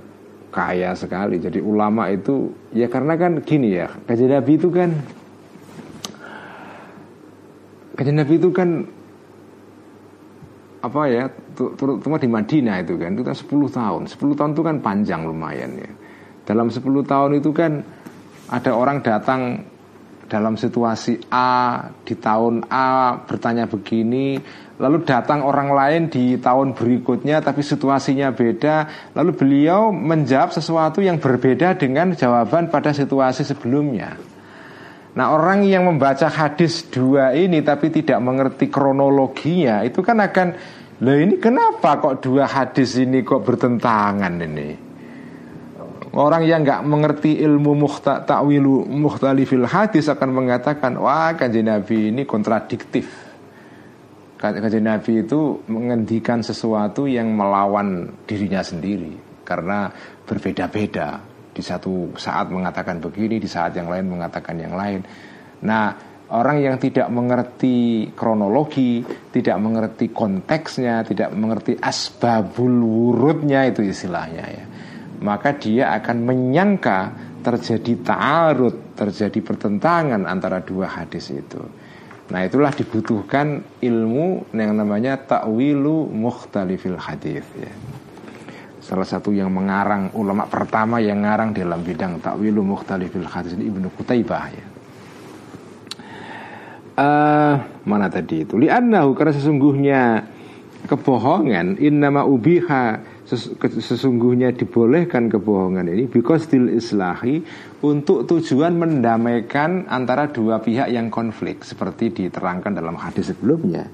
[0.51, 1.39] kaya sekali.
[1.39, 4.91] Jadi ulama itu ya karena kan gini ya, kajian Nabi itu kan
[7.95, 8.69] kajian Nabi itu kan
[10.81, 14.77] apa ya terutama di Madinah itu kan itu kan 10 tahun 10 tahun itu kan
[14.81, 15.93] panjang lumayan ya
[16.49, 17.85] dalam 10 tahun itu kan
[18.49, 19.61] ada orang datang
[20.31, 24.39] dalam situasi A di tahun A bertanya begini
[24.79, 31.19] lalu datang orang lain di tahun berikutnya tapi situasinya beda lalu beliau menjawab sesuatu yang
[31.19, 34.15] berbeda dengan jawaban pada situasi sebelumnya.
[35.11, 41.17] Nah orang yang membaca hadis dua ini tapi tidak mengerti kronologinya itu kan akan Loh
[41.17, 44.90] ini kenapa kok dua hadis ini kok bertentangan ini
[46.11, 52.27] Orang yang nggak mengerti ilmu muhta, takwilu muhtalifil hadis akan mengatakan wah kanjeng Nabi ini
[52.27, 53.07] kontradiktif.
[54.35, 59.15] Kanjeng Nabi itu mengendikan sesuatu yang melawan dirinya sendiri
[59.47, 59.87] karena
[60.27, 61.23] berbeda-beda.
[61.51, 65.03] Di satu saat mengatakan begini, di saat yang lain mengatakan yang lain.
[65.67, 69.03] Nah, Orang yang tidak mengerti kronologi,
[69.35, 74.65] tidak mengerti konteksnya, tidak mengerti asbabul wurudnya itu istilahnya ya.
[75.21, 77.13] Maka dia akan menyangka
[77.45, 81.61] terjadi ta'arud, terjadi pertentangan antara dua hadis itu.
[82.31, 87.73] Nah itulah dibutuhkan ilmu yang namanya ta'wilu mukhtalifil hadis ya.
[88.81, 93.93] Salah satu yang mengarang ulama pertama yang ngarang dalam bidang ta'wilu mukhtalifil hadis ini Ibnu
[93.93, 94.71] Qutaibah ya
[97.01, 97.55] uh,
[97.89, 100.03] mana tadi itu li'annahu karena sesungguhnya
[100.89, 103.10] kebohongan innama ubiha
[103.79, 107.43] sesungguhnya dibolehkan kebohongan ini because til islahi
[107.87, 113.87] untuk tujuan mendamaikan antara dua pihak yang konflik seperti diterangkan dalam hadis sebelumnya.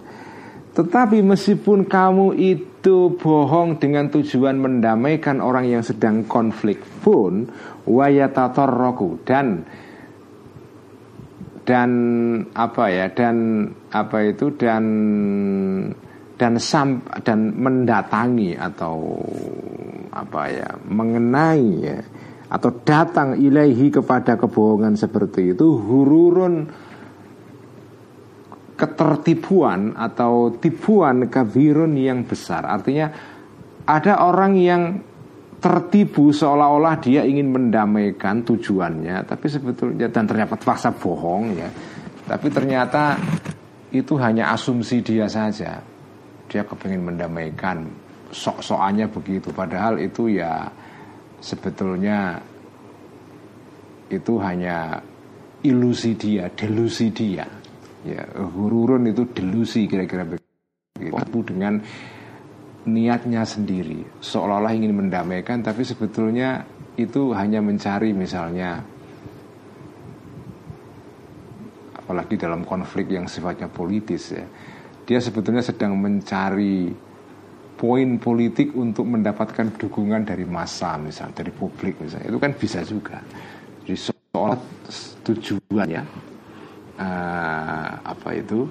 [0.76, 7.48] Tetapi meskipun kamu itu bohong dengan tujuan mendamaikan orang yang sedang konflik pun
[7.88, 9.64] wayatatorroku dan
[11.66, 11.90] dan
[12.54, 14.84] apa ya dan apa itu dan
[16.36, 19.16] dan sam dan mendatangi atau
[20.12, 21.98] apa ya mengenai ya
[22.46, 26.68] atau datang ilahi kepada kebohongan seperti itu hururun
[28.76, 32.68] ketertipuan atau tipuan kabirun yang besar.
[32.68, 33.08] Artinya
[33.88, 34.82] ada orang yang
[35.56, 41.68] tertipu seolah-olah dia ingin mendamaikan tujuannya tapi sebetulnya dan ternyata terpaksa bohong ya
[42.28, 43.16] tapi ternyata
[43.88, 45.80] itu hanya asumsi dia saja
[46.46, 47.86] dia kepingin mendamaikan
[48.30, 49.50] sok-sokannya begitu.
[49.54, 50.66] Padahal itu ya
[51.42, 52.40] sebetulnya
[54.06, 55.02] itu hanya
[55.66, 57.46] ilusi dia delusi dia.
[58.06, 60.46] Ya hururun itu delusi kira-kira begitu.
[61.46, 61.82] Dengan
[62.86, 66.62] niatnya sendiri seolah-olah ingin mendamaikan tapi sebetulnya
[66.94, 68.78] itu hanya mencari misalnya
[71.98, 74.46] apalagi dalam konflik yang sifatnya politis ya
[75.06, 76.90] dia sebetulnya sedang mencari
[77.78, 83.22] poin politik untuk mendapatkan dukungan dari massa misalnya dari publik misalnya itu kan bisa juga.
[83.86, 84.58] Jadi seolah
[85.22, 86.02] tujuannya
[86.98, 88.66] uh, apa itu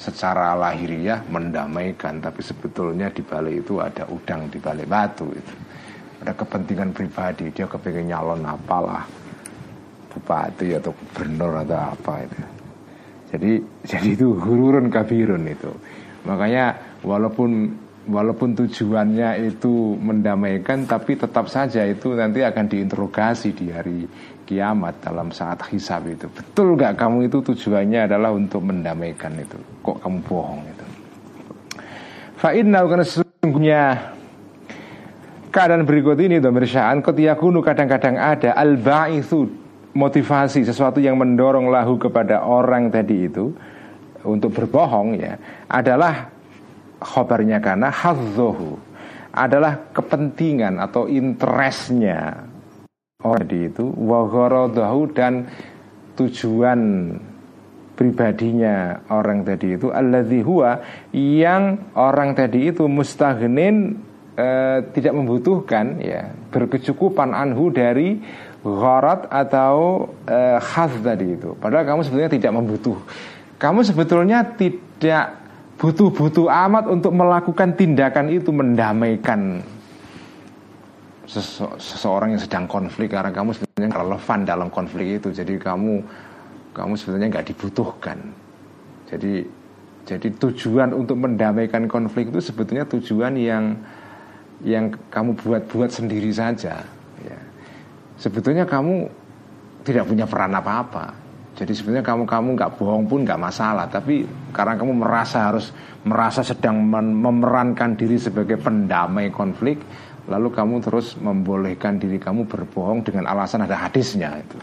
[0.00, 5.54] secara lahiriah mendamaikan tapi sebetulnya di balik itu ada udang di balik batu itu.
[6.24, 9.04] Ada kepentingan pribadi dia kepingin nyalon apalah
[10.16, 12.65] bupati atau gubernur atau apa itu
[13.30, 15.70] jadi jadi itu hururun kabirun itu.
[16.26, 17.70] Makanya walaupun
[18.06, 24.06] walaupun tujuannya itu mendamaikan tapi tetap saja itu nanti akan diinterogasi di hari
[24.46, 26.30] kiamat dalam saat hisab itu.
[26.30, 29.58] Betul gak kamu itu tujuannya adalah untuk mendamaikan itu?
[29.82, 30.86] Kok kamu bohong itu?
[32.38, 33.82] Fa'inna karena sesungguhnya
[35.50, 38.78] keadaan berikut ini domir sya'an kadang-kadang ada al
[39.10, 39.65] itu
[39.96, 43.48] motivasi sesuatu yang mendorong lahu kepada orang tadi itu
[44.28, 45.40] untuk berbohong ya
[45.72, 46.28] adalah
[47.00, 48.76] khobarnya karena hadzohu
[49.32, 52.44] adalah kepentingan atau interestnya
[53.24, 55.48] orang tadi itu wagorodahu dan
[56.16, 56.80] tujuan
[57.96, 60.80] pribadinya orang tadi itu alladzi huwa
[61.16, 63.96] yang orang tadi itu mustaghnin
[64.36, 64.48] e,
[64.92, 68.20] tidak membutuhkan ya berkecukupan anhu dari
[68.66, 71.54] gharat atau e, khas tadi itu.
[71.62, 72.98] Padahal kamu sebetulnya tidak membutuh.
[73.56, 75.38] Kamu sebetulnya tidak
[75.78, 79.62] butuh-butuh amat untuk melakukan tindakan itu mendamaikan
[81.28, 83.14] sese seseorang yang sedang konflik.
[83.14, 85.30] Karena kamu sebenarnya relevan dalam konflik itu.
[85.30, 86.02] Jadi kamu
[86.74, 88.18] kamu sebenarnya nggak dibutuhkan.
[89.06, 89.46] Jadi
[90.06, 93.74] jadi tujuan untuk mendamaikan konflik itu sebetulnya tujuan yang
[94.64, 96.95] yang kamu buat-buat sendiri saja.
[98.16, 99.08] Sebetulnya kamu
[99.86, 101.24] tidak punya peran apa-apa.
[101.56, 103.88] Jadi sebenarnya kamu kamu nggak bohong pun nggak masalah.
[103.88, 105.72] Tapi karena kamu merasa harus
[106.04, 109.80] merasa sedang memerankan diri sebagai pendamai konflik
[110.26, 114.58] lalu kamu terus membolehkan diri kamu berbohong dengan alasan ada hadisnya itu.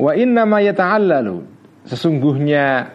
[0.00, 1.54] Wa inna ma yata'allalu.
[1.84, 2.88] Sesungguhnya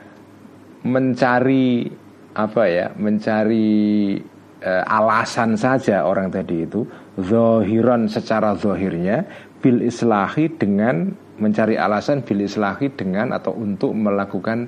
[0.84, 1.86] mencari
[2.34, 4.18] apa ya, mencari
[4.64, 6.88] e, alasan saja orang tadi itu
[7.20, 9.28] zohiron secara zohirnya
[9.60, 14.68] bil islahi dengan mencari alasan bil islahi dengan atau untuk melakukan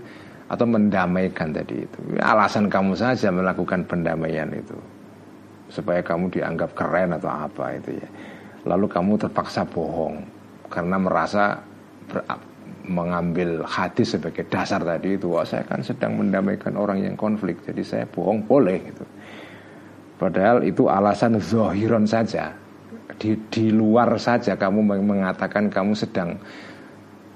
[0.52, 4.76] atau mendamaikan tadi itu alasan kamu saja melakukan pendamaian itu
[5.72, 8.10] supaya kamu dianggap keren atau apa itu ya.
[8.68, 10.22] Lalu kamu terpaksa bohong
[10.68, 11.64] karena merasa
[12.12, 12.22] ber,
[12.86, 15.32] mengambil hadis sebagai dasar tadi itu.
[15.32, 19.08] Wah, saya kan sedang mendamaikan orang yang konflik, jadi saya bohong boleh gitu.
[20.22, 22.54] Padahal itu alasan zohiron saja.
[23.18, 26.38] Di, di luar saja kamu mengatakan kamu sedang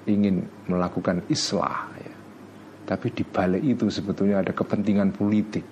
[0.06, 2.14] ingin melakukan islah ya.
[2.86, 5.66] Tapi di balik itu sebetulnya ada kepentingan politik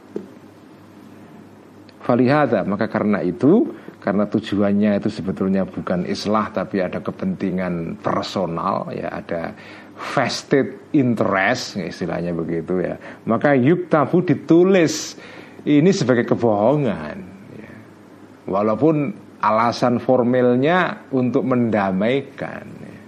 [2.04, 3.72] Falihada maka karena itu
[4.04, 9.56] karena tujuannya itu sebetulnya bukan islah tapi ada kepentingan personal ya ada
[10.12, 15.16] vested interest istilahnya begitu ya maka yuk tabu ditulis
[15.64, 17.18] ini sebagai kebohongan
[17.56, 17.74] ya.
[18.52, 23.00] walaupun alasan formilnya untuk mendamaikan ya.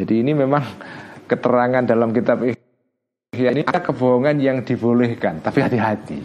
[0.00, 0.64] jadi ini memang
[1.28, 6.20] keterangan dalam kitab ini ada kebohongan yang dibolehkan tapi hati-hati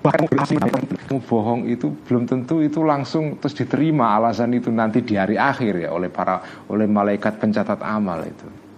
[0.00, 5.36] bahkan kamu bohong itu belum tentu itu langsung terus diterima alasan itu nanti di hari
[5.36, 8.69] akhir ya oleh para oleh malaikat pencatat amal itu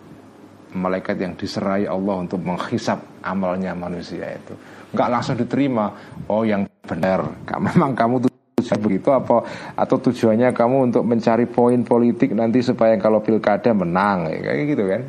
[0.73, 4.57] malaikat yang diserai Allah untuk menghisap amalnya manusia itu.
[4.93, 5.93] Nggak langsung diterima
[6.29, 7.25] oh yang benar.
[7.73, 9.45] Memang kamu tujuan begitu apa
[9.77, 14.85] atau tujuannya kamu untuk mencari poin politik nanti supaya kalau pilkada menang ya, kayak gitu
[14.89, 15.03] kan?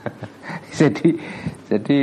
[0.80, 1.08] Jadi
[1.70, 1.98] jadi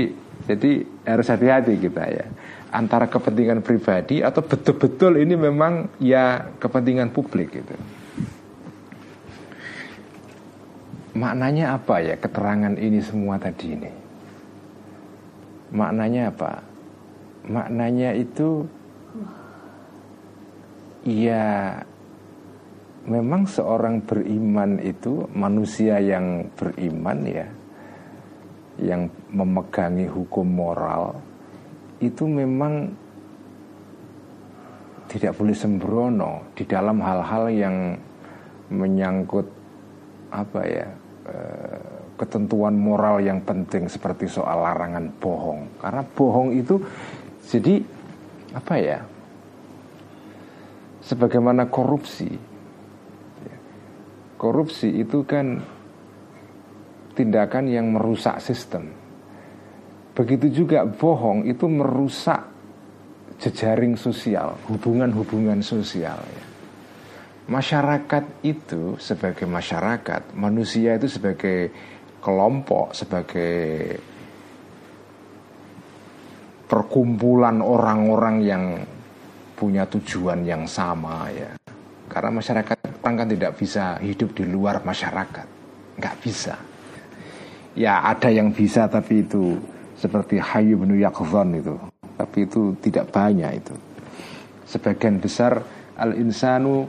[0.48, 0.72] jadi
[1.04, 2.26] harus hati-hati kita ya.
[2.72, 7.76] Antara kepentingan pribadi atau betul-betul ini memang ya kepentingan publik gitu.
[11.18, 13.92] Maknanya apa ya keterangan ini semua tadi ini?
[15.74, 16.62] Maknanya apa?
[17.50, 18.62] Maknanya itu
[21.02, 21.74] ya
[23.08, 27.48] memang seorang beriman itu manusia yang beriman ya
[28.78, 31.18] yang memegangi hukum moral
[31.98, 32.94] itu memang
[35.10, 37.96] tidak boleh sembrono di dalam hal-hal yang
[38.70, 39.48] menyangkut
[40.30, 40.88] apa ya
[42.18, 46.82] ketentuan moral yang penting seperti soal larangan bohong karena bohong itu
[47.46, 47.84] jadi
[48.58, 49.00] apa ya
[51.06, 52.32] sebagaimana korupsi
[54.38, 55.62] korupsi itu kan
[57.14, 58.90] tindakan yang merusak sistem
[60.18, 62.42] Begitu juga bohong itu merusak
[63.38, 66.18] jejaring sosial, hubungan-hubungan sosial.
[66.18, 66.44] Ya.
[67.48, 71.72] Masyarakat itu sebagai masyarakat, manusia itu sebagai
[72.20, 73.96] kelompok, sebagai
[76.68, 78.64] perkumpulan orang-orang yang
[79.56, 81.56] punya tujuan yang sama ya.
[82.12, 85.48] Karena masyarakat orang kan tidak bisa hidup di luar masyarakat,
[85.96, 86.60] nggak bisa.
[87.80, 89.56] Ya ada yang bisa tapi itu
[89.98, 91.80] seperti Hayu bin Yaqzan itu
[92.18, 93.74] tapi itu tidak banyak itu
[94.70, 95.62] sebagian besar
[95.98, 96.86] al insanu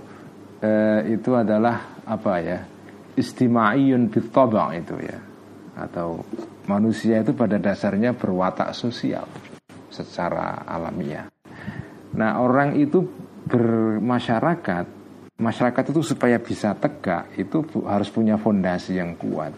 [0.63, 2.59] eh, itu adalah apa ya?
[3.19, 5.19] Istima'iyun bitaba itu ya.
[5.79, 6.27] Atau
[6.67, 9.27] manusia itu pada dasarnya berwatak sosial
[9.89, 11.27] secara alamiah.
[12.15, 13.03] Nah orang itu
[13.49, 14.87] bermasyarakat
[15.39, 19.55] masyarakat itu supaya bisa tegak itu harus punya fondasi yang kuat.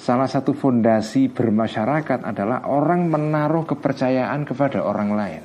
[0.00, 5.42] Salah satu fondasi bermasyarakat adalah orang menaruh kepercayaan kepada orang lain.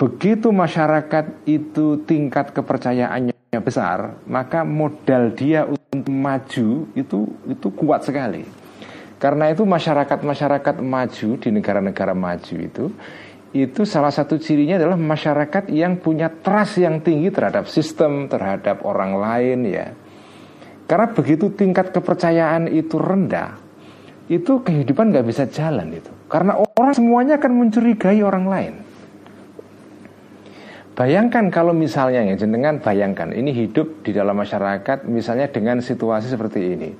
[0.00, 8.48] Begitu masyarakat itu tingkat kepercayaannya besar, maka modal dia untuk maju itu itu kuat sekali.
[9.20, 12.88] Karena itu masyarakat-masyarakat maju di negara-negara maju itu
[13.52, 19.20] itu salah satu cirinya adalah masyarakat yang punya trust yang tinggi terhadap sistem, terhadap orang
[19.20, 19.92] lain ya
[20.90, 23.54] karena begitu tingkat kepercayaan itu rendah,
[24.26, 26.10] itu kehidupan nggak bisa jalan itu.
[26.26, 28.74] Karena orang semuanya akan mencurigai orang lain.
[31.00, 36.76] Bayangkan kalau misalnya ya, jenengan bayangkan ini hidup di dalam masyarakat misalnya dengan situasi seperti
[36.76, 36.92] ini.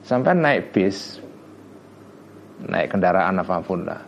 [0.00, 1.20] Sampai naik bis,
[2.64, 4.00] naik kendaraan apa pun lah.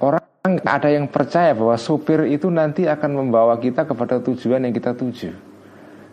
[0.00, 4.96] Orang ada yang percaya bahwa sopir itu nanti akan membawa kita kepada tujuan yang kita
[4.96, 5.36] tuju.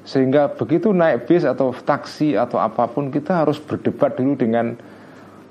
[0.04, 4.76] Sehingga begitu naik bis atau taksi atau apa pun kita harus berdebat dulu dengan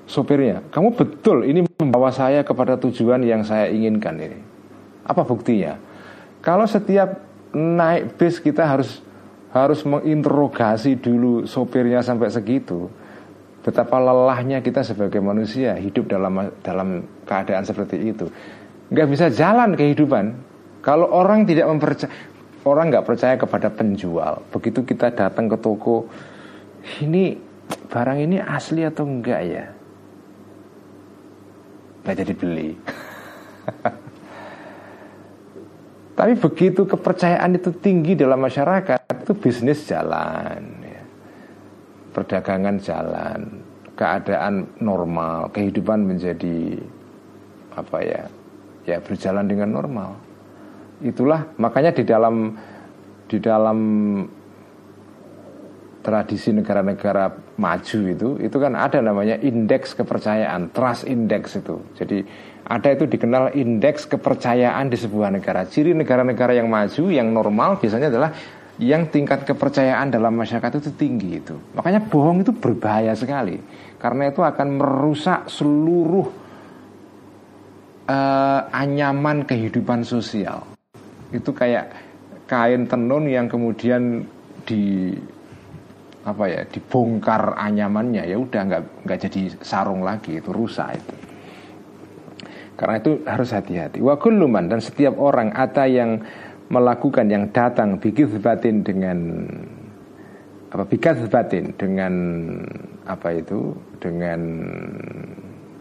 [0.04, 0.60] sopirnya.
[0.68, 4.44] Kamu betul ini membawa saya kepada tujuan yang saya inginkan ini.
[5.08, 5.95] Apa buktinya?
[6.46, 9.02] Kalau setiap naik bis kita harus
[9.50, 12.86] harus menginterogasi dulu sopirnya sampai segitu.
[13.66, 18.30] Betapa lelahnya kita sebagai manusia hidup dalam dalam keadaan seperti itu.
[18.94, 20.38] Nggak bisa jalan kehidupan
[20.86, 22.14] kalau orang tidak mempercayai
[22.62, 24.46] orang nggak percaya kepada penjual.
[24.54, 26.06] Begitu kita datang ke toko,
[27.02, 27.34] ini
[27.90, 29.66] barang ini asli atau enggak ya?
[32.06, 32.70] Nggak jadi beli.
[36.16, 41.04] Tapi begitu kepercayaan itu tinggi dalam masyarakat, itu bisnis jalan, ya.
[42.16, 43.40] perdagangan jalan,
[43.92, 46.80] keadaan normal, kehidupan menjadi
[47.76, 48.24] apa ya,
[48.88, 50.16] ya berjalan dengan normal.
[51.04, 52.56] Itulah makanya di dalam
[53.28, 53.78] di dalam
[56.00, 62.22] tradisi negara-negara maju itu itu kan ada namanya indeks kepercayaan trust index itu jadi
[62.66, 65.62] ada itu dikenal indeks kepercayaan di sebuah negara.
[65.70, 68.34] Ciri negara-negara yang maju yang normal biasanya adalah
[68.82, 71.54] yang tingkat kepercayaan dalam masyarakat itu tinggi itu.
[71.78, 73.62] Makanya bohong itu berbahaya sekali.
[74.02, 76.26] Karena itu akan merusak seluruh
[78.10, 80.66] uh, anyaman kehidupan sosial.
[81.30, 81.94] Itu kayak
[82.50, 84.26] kain tenun yang kemudian
[84.66, 85.14] di
[86.26, 88.26] apa ya dibongkar anyamannya.
[88.26, 91.25] Ya udah nggak nggak jadi sarung lagi itu rusak itu
[92.76, 96.22] karena itu harus hati-hati wa kulluman dan setiap orang ada yang
[96.68, 99.18] melakukan yang datang bikin batin dengan
[100.70, 102.12] apa bikin batin dengan
[103.08, 104.40] apa itu dengan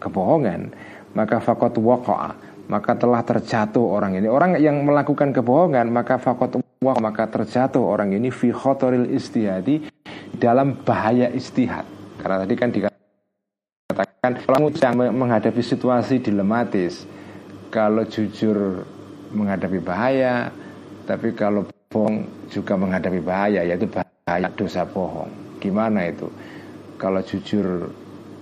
[0.00, 0.72] kebohongan
[1.12, 2.32] maka fakot waqa'a
[2.66, 8.14] maka telah terjatuh orang ini orang yang melakukan kebohongan maka fakot waqa'a maka terjatuh orang
[8.14, 9.90] ini fi khotoril istihadi
[10.36, 11.88] dalam bahaya istihad.
[12.20, 12.95] Karena tadi kan dikatakan
[14.34, 14.70] kalau
[15.14, 17.06] menghadapi situasi dilematis,
[17.70, 18.82] kalau jujur
[19.30, 20.50] menghadapi bahaya,
[21.06, 25.58] tapi kalau bohong juga menghadapi bahaya, yaitu bahaya dosa bohong.
[25.62, 26.26] Gimana itu?
[26.96, 27.92] Kalau jujur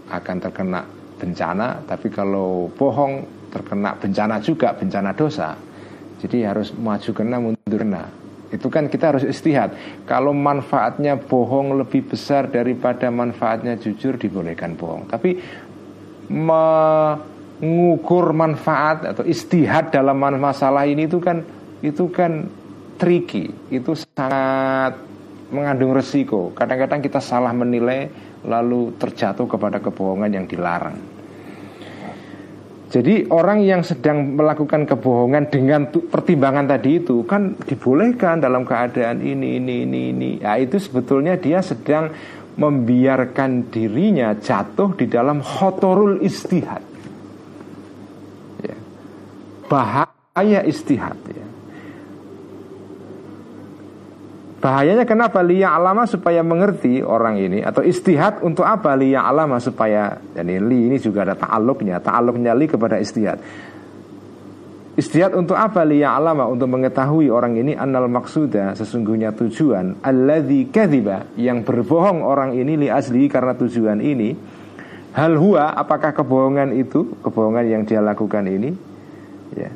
[0.09, 0.81] akan terkena
[1.21, 5.55] bencana, tapi kalau bohong terkena bencana juga, bencana dosa.
[6.25, 8.05] Jadi harus maju kena mundur kena.
[8.55, 9.75] Itu kan kita harus istihad.
[10.07, 15.11] Kalau manfaatnya bohong lebih besar daripada manfaatnya jujur dibolehkan bohong.
[15.11, 15.43] Tapi
[16.33, 17.67] mengukur
[18.33, 21.45] manfaat atau istihad dalam masalah ini itu kan
[21.85, 22.49] itu kan
[22.97, 23.53] tricky.
[23.69, 24.97] Itu sangat
[25.53, 26.51] mengandung resiko.
[26.57, 28.09] Kadang-kadang kita salah menilai
[28.45, 30.97] lalu terjatuh kepada kebohongan yang dilarang.
[32.95, 39.59] Jadi orang yang sedang melakukan kebohongan dengan pertimbangan tadi itu kan dibolehkan dalam keadaan ini
[39.59, 40.31] ini ini ini.
[40.39, 42.15] Ya itu sebetulnya dia sedang
[42.55, 46.83] membiarkan dirinya jatuh di dalam khotorul istihad.
[48.63, 48.77] Ya.
[49.67, 51.47] Bahaya istihad ya.
[54.65, 60.17] Bahayanya kenapa liya alama supaya mengerti orang ini atau istihad untuk apa liya alama supaya
[60.33, 63.45] dan ini li ini juga ada ta'aluknya ta'aluknya li kepada istihad
[64.95, 65.83] Istihad untuk apa?
[65.83, 69.99] Liya alama untuk mengetahui orang ini annal maksuda sesungguhnya tujuan.
[69.99, 74.31] Alladzi kadhiba yang berbohong orang ini li asli karena tujuan ini.
[75.19, 77.19] Hal huwa apakah kebohongan itu?
[77.27, 78.71] Kebohongan yang dia lakukan ini.
[79.59, 79.71] Ya.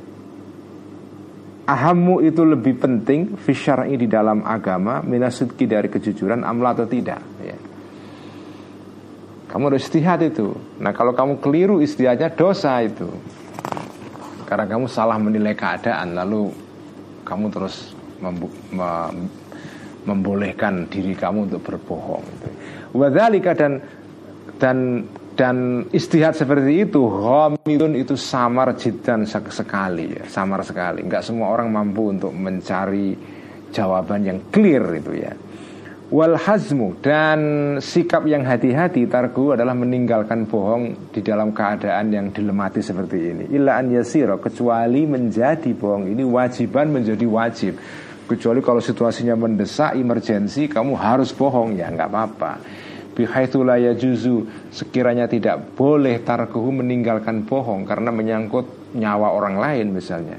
[1.66, 7.20] Ahamu itu lebih penting fisyar'i di dalam agama minasudki dari kejujuran amla atau tidak.
[7.42, 7.58] Ya.
[9.50, 10.54] Kamu harus istihad itu.
[10.78, 13.10] Nah kalau kamu keliru istihadnya dosa itu
[14.48, 16.48] Karena kamu salah menilai keadaan Lalu
[17.28, 17.92] kamu terus
[18.24, 19.28] mem-
[20.08, 22.24] membolehkan diri kamu untuk berbohong.
[22.96, 23.84] Wadhalika dan
[24.56, 25.04] dan
[25.36, 31.70] dan istihad seperti itu Hamidun itu samar jidan sekali ya, Samar sekali Enggak semua orang
[31.70, 33.14] mampu untuk mencari
[33.70, 35.30] jawaban yang clear itu ya
[36.08, 37.40] Wal hazmu Dan
[37.84, 43.44] sikap yang hati-hati Targu adalah meninggalkan bohong Di dalam keadaan yang dilematis seperti ini.
[43.52, 46.08] Illa an yasiro Kecuali menjadi bohong.
[46.08, 47.76] Ini wajiban menjadi wajib.
[48.28, 51.76] Kecuali kalau situasinya mendesak, emergensi Kamu harus bohong.
[51.76, 52.52] Ya nggak apa-apa.
[53.12, 60.38] Bihaitsu la yajuzu sekiranya tidak boleh tarkuhu meninggalkan bohong karena menyangkut nyawa orang lain misalnya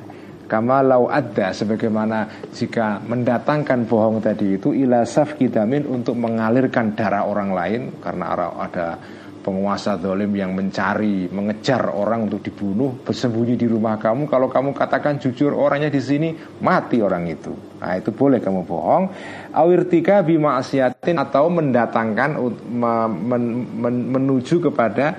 [0.49, 7.53] kama lau adda sebagaimana jika mendatangkan bohong tadi itu ila safkidamin untuk mengalirkan darah orang
[7.53, 8.97] lain karena ada
[9.39, 14.27] penguasa dolim yang mencari, mengejar orang untuk dibunuh, bersembunyi di rumah kamu.
[14.27, 17.55] Kalau kamu katakan jujur orangnya di sini, mati orang itu.
[17.79, 19.03] Nah itu boleh kamu bohong.
[19.55, 22.35] Awirtika bima asiatin atau mendatangkan
[22.67, 23.43] men,
[23.79, 25.15] men, menuju kepada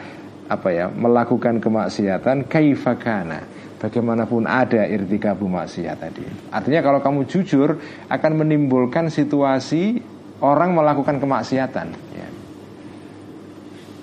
[0.50, 7.80] apa ya melakukan kemaksiatan kaifakana bagaimanapun ada irtika maksiat tadi artinya kalau kamu jujur
[8.12, 9.98] akan menimbulkan situasi
[10.40, 12.28] orang melakukan kemaksiatan ya.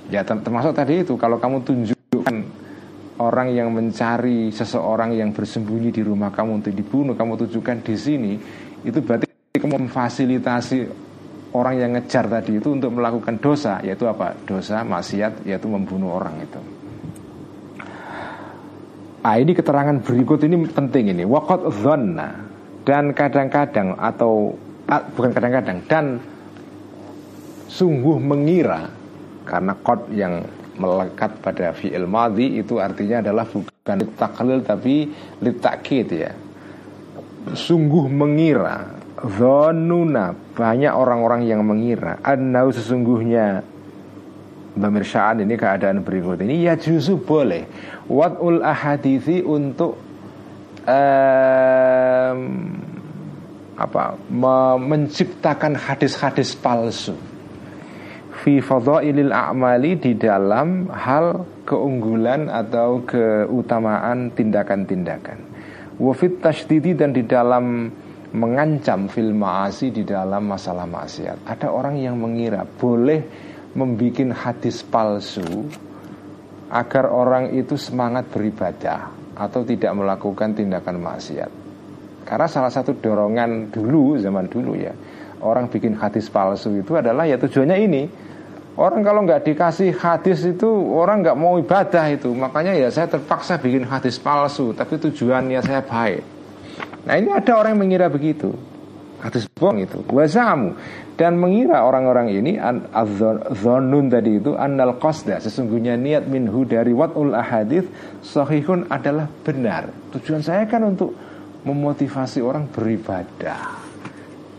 [0.07, 2.35] Ya termasuk tadi itu kalau kamu tunjukkan
[3.19, 8.33] orang yang mencari seseorang yang bersembunyi di rumah kamu untuk dibunuh, kamu tunjukkan di sini,
[8.87, 10.79] itu berarti kamu memfasilitasi
[11.57, 14.37] orang yang ngejar tadi itu untuk melakukan dosa, yaitu apa?
[14.45, 16.76] Dosa maksiat, yaitu membunuh orang itu.
[19.25, 21.23] Ah ini keterangan berikut ini penting ini.
[21.25, 22.37] Wakot zona
[22.87, 24.55] dan kadang-kadang atau
[24.87, 26.05] ah, bukan kadang-kadang dan
[27.67, 28.87] sungguh mengira
[29.43, 30.43] karena kot yang
[30.77, 35.09] melekat pada fi'il madhi itu artinya adalah bukan litaklil tapi
[35.41, 36.31] litakid ya
[37.51, 43.65] sungguh mengira Zonuna banyak orang-orang yang mengira Annau sesungguhnya
[44.77, 46.69] Bamir Sya'an ini keadaan berikut ini.
[46.69, 47.65] Ya justru boleh.
[48.05, 49.97] Wat'ul ahadithi untuk
[50.85, 52.39] um,
[53.77, 54.17] apa
[54.77, 57.17] menciptakan hadis-hadis palsu.
[58.37, 65.37] Fi fadhailil a'mali di dalam hal keunggulan atau keutamaan tindakan-tindakan.
[65.97, 67.89] Wa fit tashdidi dan di dalam
[68.37, 71.49] mengancam fil ma'asi di dalam masalah maksiat.
[71.49, 75.67] Ada orang yang mengira boleh membuat hadis palsu
[76.71, 81.51] agar orang itu semangat beribadah atau tidak melakukan tindakan maksiat.
[82.27, 84.91] Karena salah satu dorongan dulu zaman dulu ya
[85.41, 88.03] orang bikin hadis palsu itu adalah ya tujuannya ini.
[88.77, 92.29] Orang kalau nggak dikasih hadis itu orang nggak mau ibadah itu.
[92.29, 96.21] Makanya ya saya terpaksa bikin hadis palsu Tapi tujuannya saya baik.
[97.09, 98.53] Nah ini ada orang yang mengira begitu
[99.17, 100.77] Hadis bohong itu Wazamu
[101.17, 102.61] Dan mengira orang-orang ini
[103.57, 107.89] Zonun tadi itu Annal qasda Sesungguhnya niat minhu dari wat'ul ahadith
[108.21, 111.17] Sahihun adalah benar Tujuan saya kan untuk
[111.67, 113.75] memotivasi orang beribadah.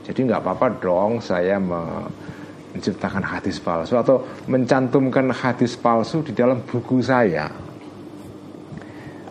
[0.05, 7.01] Jadi nggak apa-apa dong saya menciptakan hadis palsu atau mencantumkan hadis palsu di dalam buku
[7.01, 7.49] saya.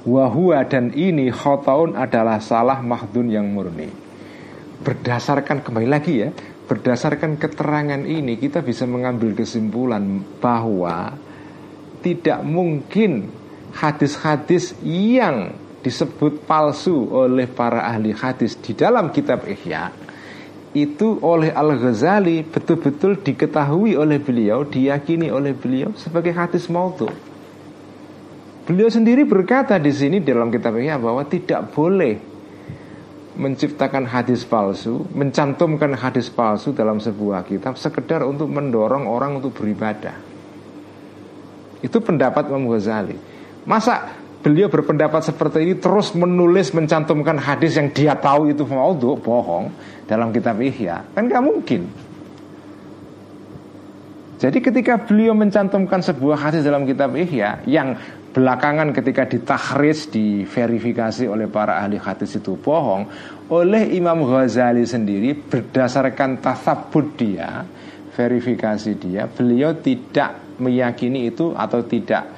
[0.08, 4.07] Wahua dan ini khotaun adalah salah mahdun yang murni.
[4.88, 6.32] Berdasarkan kembali lagi ya,
[6.72, 11.12] berdasarkan keterangan ini kita bisa mengambil kesimpulan bahwa
[12.00, 13.28] tidak mungkin
[13.76, 15.52] hadis-hadis yang
[15.84, 19.92] disebut palsu oleh para ahli hadis di dalam kitab Ihya
[20.72, 27.12] itu oleh Al-Ghazali betul-betul diketahui oleh beliau, diyakini oleh beliau sebagai hadis maudhu.
[28.64, 32.37] Beliau sendiri berkata di sini dalam kitab Ihya bahwa tidak boleh
[33.38, 40.18] menciptakan hadis palsu, mencantumkan hadis palsu dalam sebuah kitab sekedar untuk mendorong orang untuk beribadah.
[41.86, 43.14] Itu pendapat Imam Ghazali.
[43.70, 49.74] Masa beliau berpendapat seperti ini terus menulis mencantumkan hadis yang dia tahu itu maudhu bohong
[50.06, 51.90] dalam kitab Ihya kan nggak mungkin
[54.38, 57.98] jadi ketika beliau mencantumkan sebuah hadis dalam kitab Ihya yang
[58.38, 63.10] belakangan ketika ditahris diverifikasi oleh para ahli hadis itu bohong
[63.50, 67.66] oleh Imam Ghazali sendiri berdasarkan tasabut dia
[68.14, 72.30] verifikasi dia beliau tidak meyakini itu atau tidak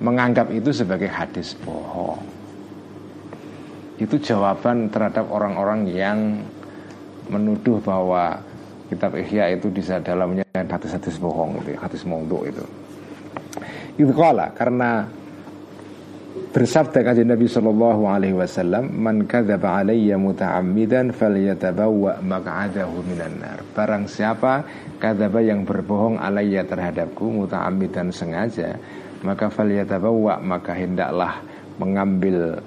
[0.00, 2.18] menganggap itu sebagai hadis bohong.
[4.02, 6.42] Itu jawaban terhadap orang-orang yang
[7.30, 8.42] menuduh bahwa
[8.90, 12.64] kitab Ihya itu di dalamnya hadis-hadis bohong itu, hadis mondok itu.
[14.00, 14.10] Itu
[14.56, 15.06] karena
[16.52, 24.04] bersabda kajian Nabi Shallallahu Alaihi Wasallam, "Man kadzaba alayya muta'ammidan falyatabawwa maq'adahu minan nar." Barang
[24.04, 24.62] siapa
[25.00, 28.76] kadzaba yang berbohong alayya terhadapku muta'ammidan sengaja,
[29.24, 31.40] maka falyatabawwa maka hendaklah
[31.80, 32.60] mengambil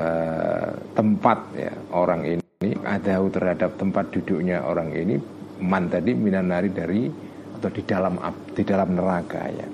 [0.00, 5.20] uh, tempat ya orang ini adahu terhadap tempat duduknya orang ini
[5.60, 7.12] man tadi minanari dari
[7.60, 8.16] atau di dalam
[8.56, 9.68] di dalam neraka ya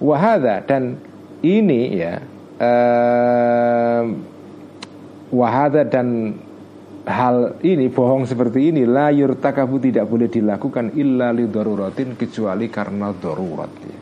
[0.00, 0.96] wahada dan
[1.42, 2.14] ini ya
[2.58, 4.02] uh,
[5.30, 6.34] wahada dan
[7.08, 13.12] hal ini bohong seperti ini la yurtakabu tidak boleh dilakukan illa li daruratin kecuali karena
[13.16, 13.98] darurat ya.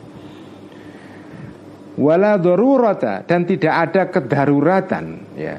[1.97, 5.57] Wala darurata dan tidak ada kedaruratan ya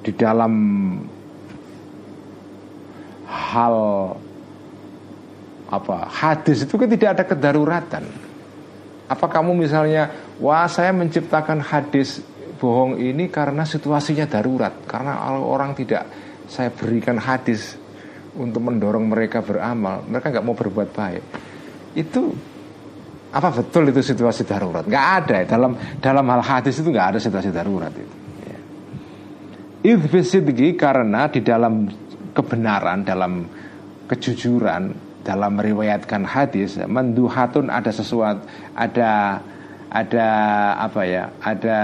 [0.00, 0.54] di dalam
[3.28, 3.76] hal
[5.66, 8.04] apa hadis itu kan tidak ada kedaruratan
[9.06, 10.10] apa kamu misalnya
[10.42, 12.22] wah saya menciptakan hadis
[12.56, 16.08] bohong ini karena situasinya darurat karena orang tidak
[16.50, 17.78] saya berikan hadis
[18.36, 21.22] untuk mendorong mereka beramal mereka nggak mau berbuat baik
[21.96, 22.34] itu
[23.36, 24.86] apa betul itu situasi darurat?
[24.88, 28.16] Gak ada dalam dalam hal hadis itu nggak ada situasi darurat itu.
[29.84, 30.72] Ya.
[30.72, 31.84] karena di dalam
[32.32, 33.44] kebenaran, dalam
[34.08, 34.82] kejujuran,
[35.26, 38.46] dalam meriwayatkan hadis, menduhatun ada sesuatu,
[38.78, 39.42] ada
[39.90, 40.28] ada
[40.78, 41.34] apa ya?
[41.42, 41.80] Ada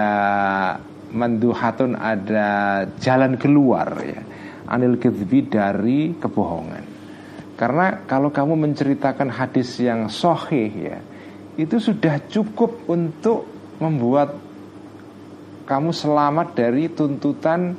[1.10, 2.48] menduhatun ada
[3.02, 4.22] jalan keluar ya.
[4.70, 6.86] Anil kizbi dari kebohongan.
[7.58, 10.98] Karena kalau kamu menceritakan hadis yang sohih ya,
[11.58, 13.44] itu sudah cukup untuk
[13.82, 14.38] membuat
[15.66, 17.74] kamu selamat dari tuntutan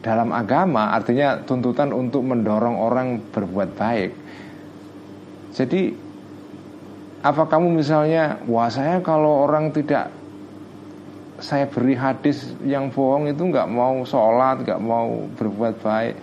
[0.00, 4.10] dalam agama, artinya tuntutan untuk mendorong orang berbuat baik.
[5.52, 5.92] Jadi
[7.20, 10.08] apa kamu misalnya, wah saya kalau orang tidak
[11.40, 16.16] saya beri hadis yang bohong itu nggak mau sholat, nggak mau berbuat baik.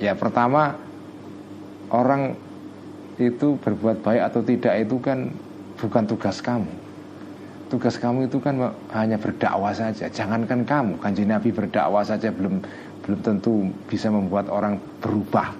[0.00, 0.76] Ya pertama
[1.92, 2.36] orang
[3.20, 5.28] itu berbuat baik atau tidak itu kan
[5.76, 6.81] bukan tugas kamu.
[7.72, 8.60] Tugas kamu itu kan
[8.92, 10.04] hanya berdakwah saja.
[10.12, 12.60] Jangankan kamu, kanji Nabi berdakwah saja belum
[13.02, 15.50] belum tentu bisa membuat orang berubah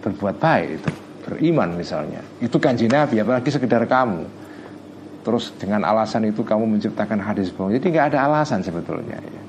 [0.00, 0.90] berbuat baik itu
[1.28, 4.24] beriman misalnya itu kanji Nabi apalagi sekedar kamu
[5.26, 9.42] terus dengan alasan itu kamu menciptakan hadis bohong jadi nggak ada alasan sebetulnya ya.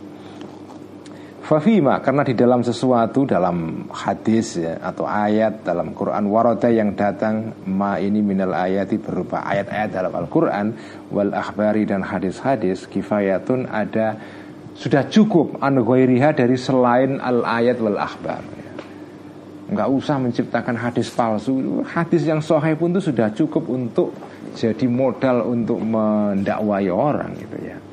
[1.49, 7.57] Fafima karena di dalam sesuatu dalam hadis ya, atau ayat dalam Quran waroda yang datang
[7.65, 10.77] ma ini minal ayati berupa ayat-ayat dalam Al-Quran
[11.09, 14.21] wal akhbari dan hadis-hadis kifayatun ada
[14.77, 15.81] sudah cukup anu
[16.37, 18.71] dari selain al ayat wal akhbar ya.
[19.73, 24.13] nggak usah menciptakan hadis palsu hadis yang sahih pun itu sudah cukup untuk
[24.53, 27.88] jadi modal untuk mendakwai orang gitu ya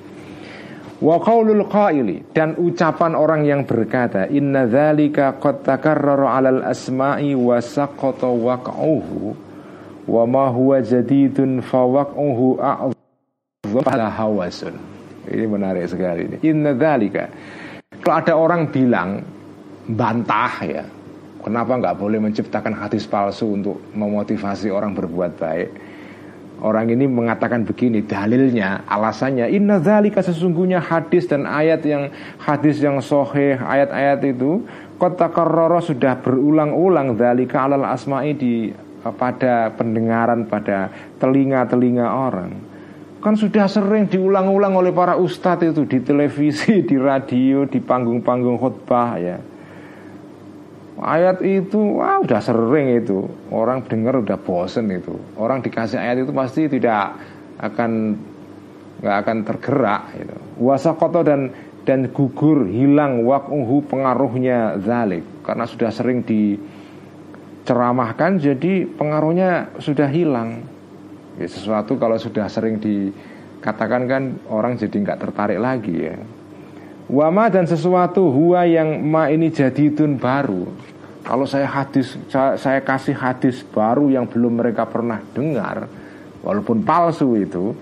[0.97, 7.61] Wa qaulul qaili dan ucapan orang yang berkata inna dzalika qad takarrara 'alal asma'i wa
[7.61, 9.37] saqata waq'uhu
[10.09, 14.75] wa ma huwa jadidun fa waq'uhu a'dhamu hawasun.
[15.27, 16.37] Ini menarik sekali ini.
[16.49, 17.29] Inna dzalika
[18.01, 19.19] kalau ada orang bilang
[19.91, 20.85] bantah ya,
[21.43, 25.69] kenapa nggak boleh menciptakan hadis palsu untuk memotivasi orang berbuat baik?
[26.57, 32.09] Orang ini mengatakan begini dalilnya, alasannya inna dzalika sesungguhnya hadis dan ayat yang
[32.41, 34.65] hadis yang soheh ayat-ayat itu
[34.97, 38.73] kota karroro sudah berulang-ulang dzalika alal asma'i di
[39.05, 40.89] pada pendengaran pada
[41.21, 42.51] telinga-telinga orang.
[43.21, 49.21] Kan sudah sering diulang-ulang oleh para ustadz itu di televisi, di radio, di panggung-panggung khutbah
[49.21, 49.37] ya.
[50.97, 53.29] Ayat itu wah udah sering itu.
[53.53, 55.13] Orang dengar udah bosen itu.
[55.37, 57.21] Orang dikasih ayat itu pasti tidak
[57.61, 58.17] akan
[59.05, 60.33] nggak akan tergerak gitu.
[60.57, 61.53] Wasakoto dan
[61.85, 65.45] dan gugur hilang wakuhu pengaruhnya zalik.
[65.45, 70.65] Karena sudah sering diceramahkan jadi pengaruhnya sudah hilang.
[71.37, 76.17] Ya, sesuatu kalau sudah sering dikatakan kan orang jadi nggak tertarik lagi ya
[77.07, 80.67] Wama dan sesuatu huwa yang ma ini jadi tun baru.
[81.23, 85.87] Kalau saya hadis saya, kasih hadis baru yang belum mereka pernah dengar,
[86.43, 87.75] walaupun palsu itu,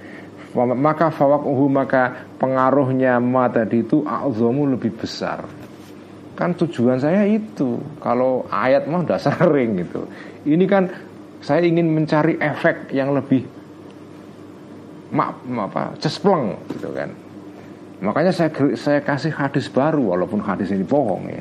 [0.56, 5.44] maka fawakuhu maka pengaruhnya ma tadi itu azomu lebih besar.
[6.36, 7.80] Kan tujuan saya itu.
[8.04, 10.04] Kalau ayat mah udah sering gitu.
[10.44, 10.84] Ini kan
[11.40, 13.44] saya ingin mencari efek yang lebih
[15.14, 17.06] mak apa cespleng gitu kan
[18.04, 21.40] Makanya saya saya kasih hadis baru walaupun hadis ini bohong ya.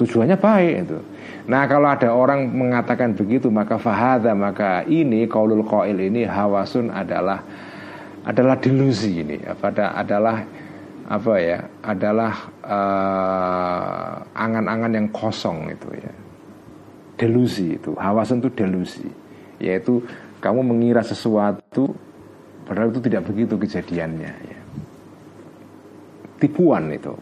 [0.00, 0.98] Tujuannya baik itu.
[1.44, 7.44] Nah kalau ada orang mengatakan begitu maka fahada maka ini kaulul qail ini hawasun adalah
[8.24, 9.36] adalah delusi ini.
[9.60, 10.40] Pada adalah
[11.04, 12.32] apa ya adalah
[14.32, 16.12] angan angan-angan yang kosong itu ya.
[17.20, 17.92] Delusi itu.
[17.92, 19.06] Hawasun itu delusi.
[19.60, 20.00] Yaitu
[20.40, 21.92] kamu mengira sesuatu
[22.64, 24.53] padahal itu tidak begitu kejadiannya ya
[26.38, 27.14] tipuan itu.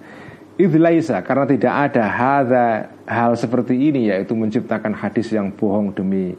[0.61, 2.67] Idlaisa karena tidak ada hada
[3.09, 6.37] hal seperti ini yaitu menciptakan hadis yang bohong demi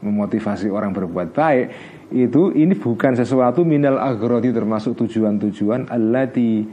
[0.00, 1.64] memotivasi orang berbuat baik
[2.10, 6.64] itu ini bukan sesuatu minal agrodi termasuk tujuan-tujuan allati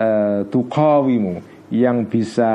[0.00, 2.52] uh, tuqawimu yang bisa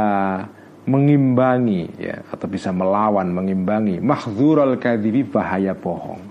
[0.86, 6.22] mengimbangi ya atau bisa melawan mengimbangi mahdzurul kadzibi bahaya bohong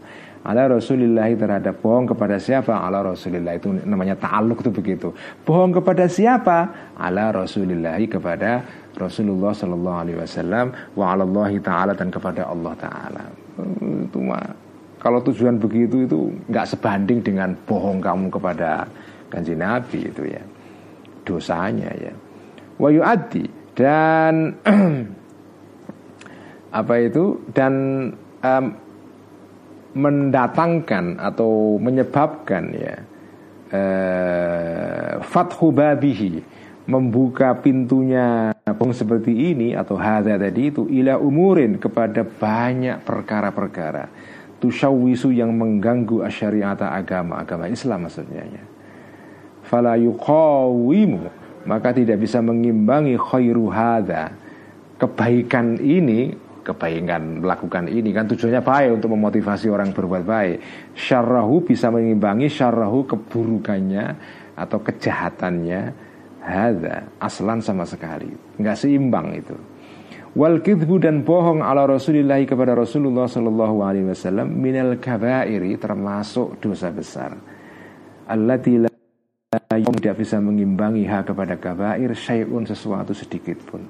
[0.45, 2.77] ala Rasulillah terhadap bohong kepada siapa?
[2.77, 3.57] Ala Rasulillah.
[3.57, 5.09] Itu namanya ta'aluk itu begitu.
[5.41, 6.93] Bohong kepada siapa?
[7.01, 8.61] Ala Rasulillah kepada
[8.95, 13.25] Rasulullah Sallallahu Alaihi Wasallam wa alallahi taala dan kepada Allah taala.
[14.05, 14.45] Itu mah
[15.03, 18.87] kalau tujuan begitu itu nggak sebanding dengan bohong kamu kepada
[19.33, 20.43] kanji Nabi itu ya.
[21.25, 22.13] Dosanya ya.
[22.77, 24.55] Wa yu'addi dan
[26.85, 27.41] apa itu?
[27.51, 27.73] Dan
[28.45, 28.84] um,
[29.95, 32.95] mendatangkan atau menyebabkan ya
[33.71, 36.43] eh, fathu babihi
[36.85, 44.09] membuka pintunya bong seperti ini atau hadza tadi itu ila umurin kepada banyak perkara-perkara.
[44.61, 48.65] Tusyawisu yang mengganggu asyariata agama agama Islam maksudnya ya.
[49.65, 54.33] Fala yuqawimu maka tidak bisa mengimbangi khairu hadza.
[54.95, 60.57] Kebaikan ini kebaikan melakukan ini kan tujuannya baik untuk memotivasi orang berbuat baik.
[60.97, 64.05] Syarrahu bisa mengimbangi syarrahu keburukannya
[64.57, 65.81] atau kejahatannya.
[66.45, 68.29] Hadza aslan sama sekali.
[68.61, 69.57] Nggak seimbang itu.
[70.35, 76.91] Wal kidbu dan bohong ala Rasulillah kepada Rasulullah Shallallahu Alaihi Wasallam minal kabairi termasuk dosa
[76.91, 77.39] besar.
[78.27, 78.91] Allati
[79.55, 83.87] tidak bisa mengimbangi hak kepada kabair syai'un sesuatu sedikit pun.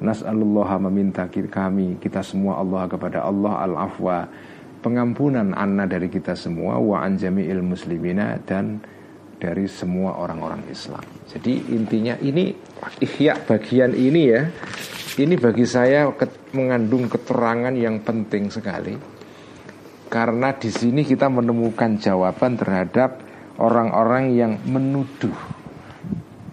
[0.00, 4.24] Nas'alullah meminta kami kita semua Allah kepada Allah al-afwa
[4.80, 8.80] pengampunan anna dari kita semua wa an jami'il muslimina dan
[9.40, 11.04] dari semua orang-orang Islam.
[11.28, 12.52] Jadi intinya ini
[13.00, 14.42] ihya bagian ini ya.
[15.20, 16.08] Ini bagi saya
[16.56, 18.96] mengandung keterangan yang penting sekali.
[20.08, 23.20] Karena di sini kita menemukan jawaban terhadap
[23.60, 25.34] orang-orang yang menuduh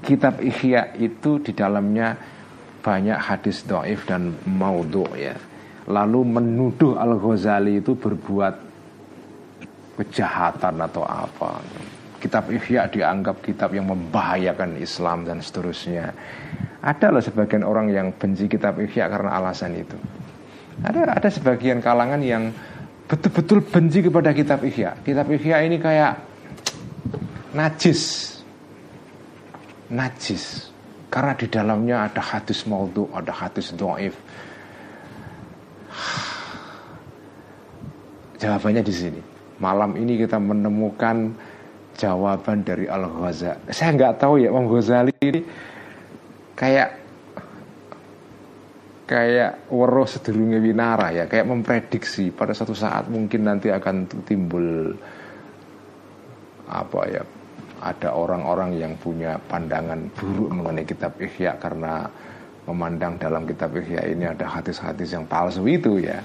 [0.03, 2.36] kitab Ihya itu di dalamnya
[2.81, 5.35] banyak hadis doif dan maudhu ya.
[5.87, 8.55] Lalu menuduh Al Ghazali itu berbuat
[9.97, 11.63] kejahatan atau apa.
[12.17, 16.11] Kitab Ihya dianggap kitab yang membahayakan Islam dan seterusnya.
[16.81, 19.97] Ada loh sebagian orang yang benci kitab Ihya karena alasan itu.
[20.83, 22.53] Ada ada sebagian kalangan yang
[23.07, 24.99] betul-betul benci kepada kitab Ihya.
[25.01, 26.19] Kitab Ihya ini kayak
[27.55, 28.35] najis
[29.87, 30.66] najis
[31.07, 34.15] karena di dalamnya ada hadis maudhu, ada hadis doif.
[38.37, 39.21] Jawabannya di sini.
[39.57, 41.33] Malam ini kita menemukan
[41.97, 43.73] jawaban dari Al Ghazali.
[43.73, 45.41] Saya nggak tahu ya, Imam Ghazali ini
[46.53, 46.89] kayak
[49.07, 54.93] kayak wero sedurunge winara ya, kayak memprediksi pada satu saat mungkin nanti akan timbul
[56.67, 57.23] apa ya
[57.87, 62.03] ada orang-orang yang punya pandangan buruk mengenai kitab Ihya karena
[62.67, 66.19] memandang dalam kitab Ihya ini ada hadis-hadis yang palsu itu ya.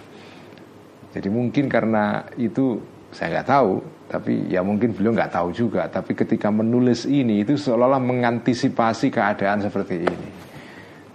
[1.15, 2.83] Jadi mungkin karena itu
[3.13, 3.73] saya nggak tahu,
[4.09, 5.87] tapi ya mungkin beliau nggak tahu juga.
[5.87, 10.29] Tapi ketika menulis ini itu seolah-olah mengantisipasi keadaan seperti ini.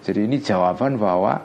[0.06, 1.44] Jadi ini jawaban bahwa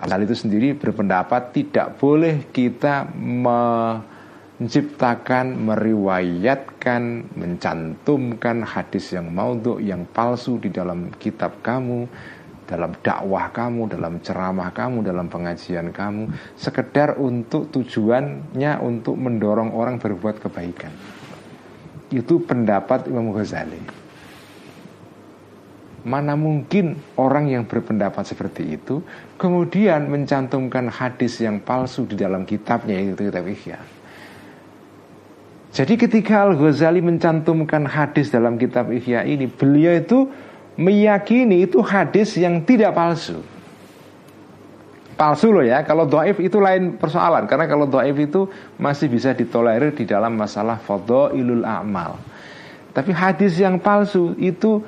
[0.00, 3.60] hal itu sendiri berpendapat tidak boleh kita me
[4.62, 12.06] menciptakan, meriwayatkan, mencantumkan hadis yang maudhu, yang palsu di dalam kitab kamu,
[12.62, 19.98] dalam dakwah kamu, dalam ceramah kamu, dalam pengajian kamu, sekedar untuk tujuannya untuk mendorong orang
[19.98, 20.94] berbuat kebaikan.
[22.14, 23.82] Itu pendapat Imam Ghazali.
[26.06, 29.06] Mana mungkin orang yang berpendapat seperti itu
[29.38, 34.01] kemudian mencantumkan hadis yang palsu di dalam kitabnya itu kitab Ihya.
[35.72, 40.28] Jadi ketika Al-Ghazali mencantumkan hadis dalam kitab Ihya ini Beliau itu
[40.76, 43.40] meyakini itu hadis yang tidak palsu.
[45.16, 47.48] Palsu loh ya Kalau do'if itu lain persoalan.
[47.48, 50.76] Karena kalau do'if itu masih bisa ditolerir di dalam masalah
[51.32, 52.20] ilul a'mal.
[52.92, 54.84] Tapi hadis yang palsu itu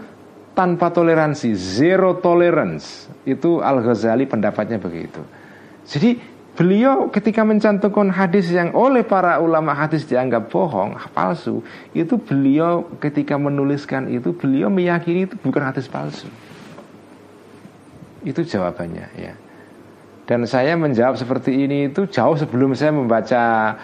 [0.53, 3.09] tanpa toleransi Zero tolerance.
[3.25, 5.25] Itu Al-Ghazali pendapatnya begitu.
[5.89, 12.87] Jadi Beliau ketika mencantumkan hadis yang oleh para ulama hadis dianggap bohong, palsu, itu beliau
[13.03, 16.31] ketika menuliskan itu beliau meyakini itu bukan hadis palsu.
[18.23, 19.35] Itu jawabannya ya.
[20.31, 23.75] Dan saya menjawab seperti ini itu jauh sebelum saya membaca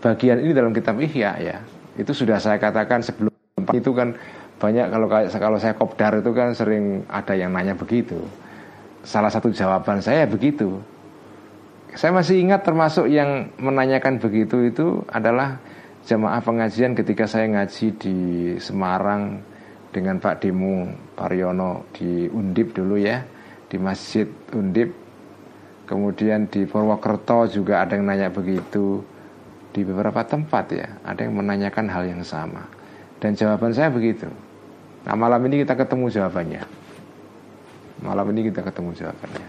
[0.00, 1.60] bagian ini dalam kitab Ihya ya.
[2.00, 3.36] Itu sudah saya katakan sebelum
[3.76, 4.16] itu kan
[4.56, 8.16] banyak kalau kalau saya kopdar itu kan sering ada yang nanya begitu.
[9.04, 10.80] Salah satu jawaban saya begitu
[11.98, 15.58] saya masih ingat termasuk yang menanyakan begitu itu adalah
[16.06, 18.16] jamaah pengajian ketika saya ngaji di
[18.62, 19.42] Semarang
[19.90, 23.26] dengan Pak Dimu Pariono di Undip dulu ya
[23.66, 24.94] di Masjid Undip.
[25.90, 29.02] Kemudian di Purwokerto juga ada yang nanya begitu.
[29.74, 32.62] Di beberapa tempat ya ada yang menanyakan hal yang sama.
[33.18, 34.30] Dan jawaban saya begitu.
[35.02, 36.62] Nah malam ini kita ketemu jawabannya.
[38.06, 39.46] Malam ini kita ketemu jawabannya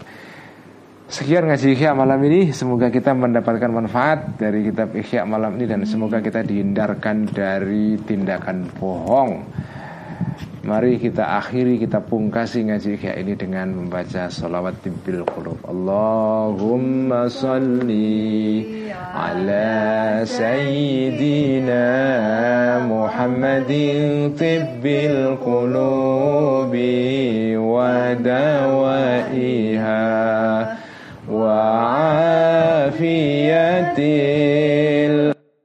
[1.10, 2.54] Sekian ngaji Ikhya malam ini.
[2.54, 8.70] Semoga kita mendapatkan manfaat dari kitab Ikhya malam ini Dan semoga kita dihindarkan dari tindakan
[8.78, 9.42] bohong.
[10.60, 15.58] Mari kita akhiri, kita pungkasi ngaji Ikhya ini dengan membaca salawat timbil qulub.
[15.66, 21.82] Allahumma salli ala sayyidina
[22.86, 26.86] Muhammadin tibbil qulubi
[27.58, 30.00] wa dawaiha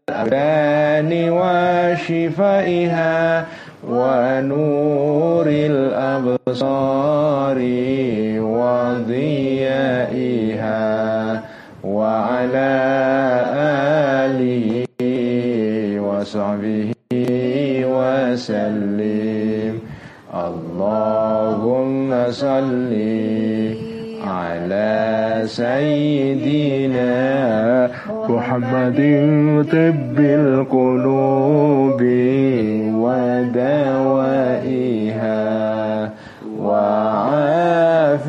[0.10, 3.46] الأبدان وشفائها
[3.90, 7.58] ونور الأبصار
[8.40, 10.04] وضيائها
[11.84, 12.74] وعلى
[14.26, 14.86] آله
[16.00, 16.92] وصحبه
[17.96, 19.74] وسلم.
[20.36, 22.92] اللهم صلِّ
[24.26, 27.14] على سيدنا
[28.30, 28.96] محمد
[29.72, 32.02] طب القلوب
[34.66, 36.10] ودوائها
[36.60, 38.26] وعافية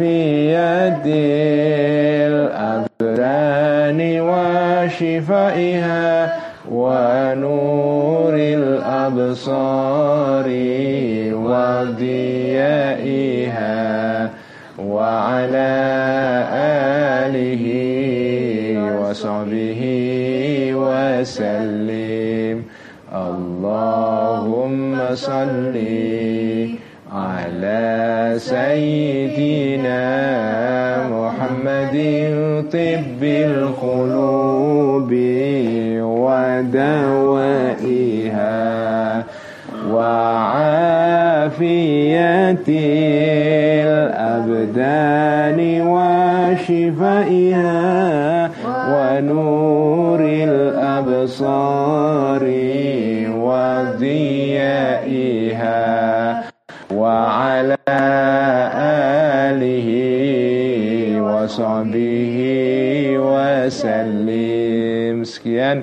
[2.26, 6.06] الأبدان وشفائها
[6.72, 9.66] ونور الأبصار
[13.06, 14.30] وضيائها
[14.78, 15.72] وعلى
[16.52, 16.95] آله
[19.16, 19.80] وصحبه
[20.74, 22.62] وسلم.
[23.12, 25.76] اللهم صلِّ
[27.12, 29.96] على سيدنا
[31.08, 31.96] محمد
[32.72, 35.12] طب القلوب
[36.02, 37.16] ودوائها.
[41.46, 42.66] وعافية
[43.86, 45.58] الأبدان
[45.92, 47.70] وشفائها
[48.92, 51.64] ونور الأبصار
[53.46, 54.84] وضيائها
[56.90, 57.76] وعلى
[59.46, 59.88] آله
[61.20, 62.38] وصحبه
[63.18, 64.46] وسلم.
[65.26, 65.82] sekian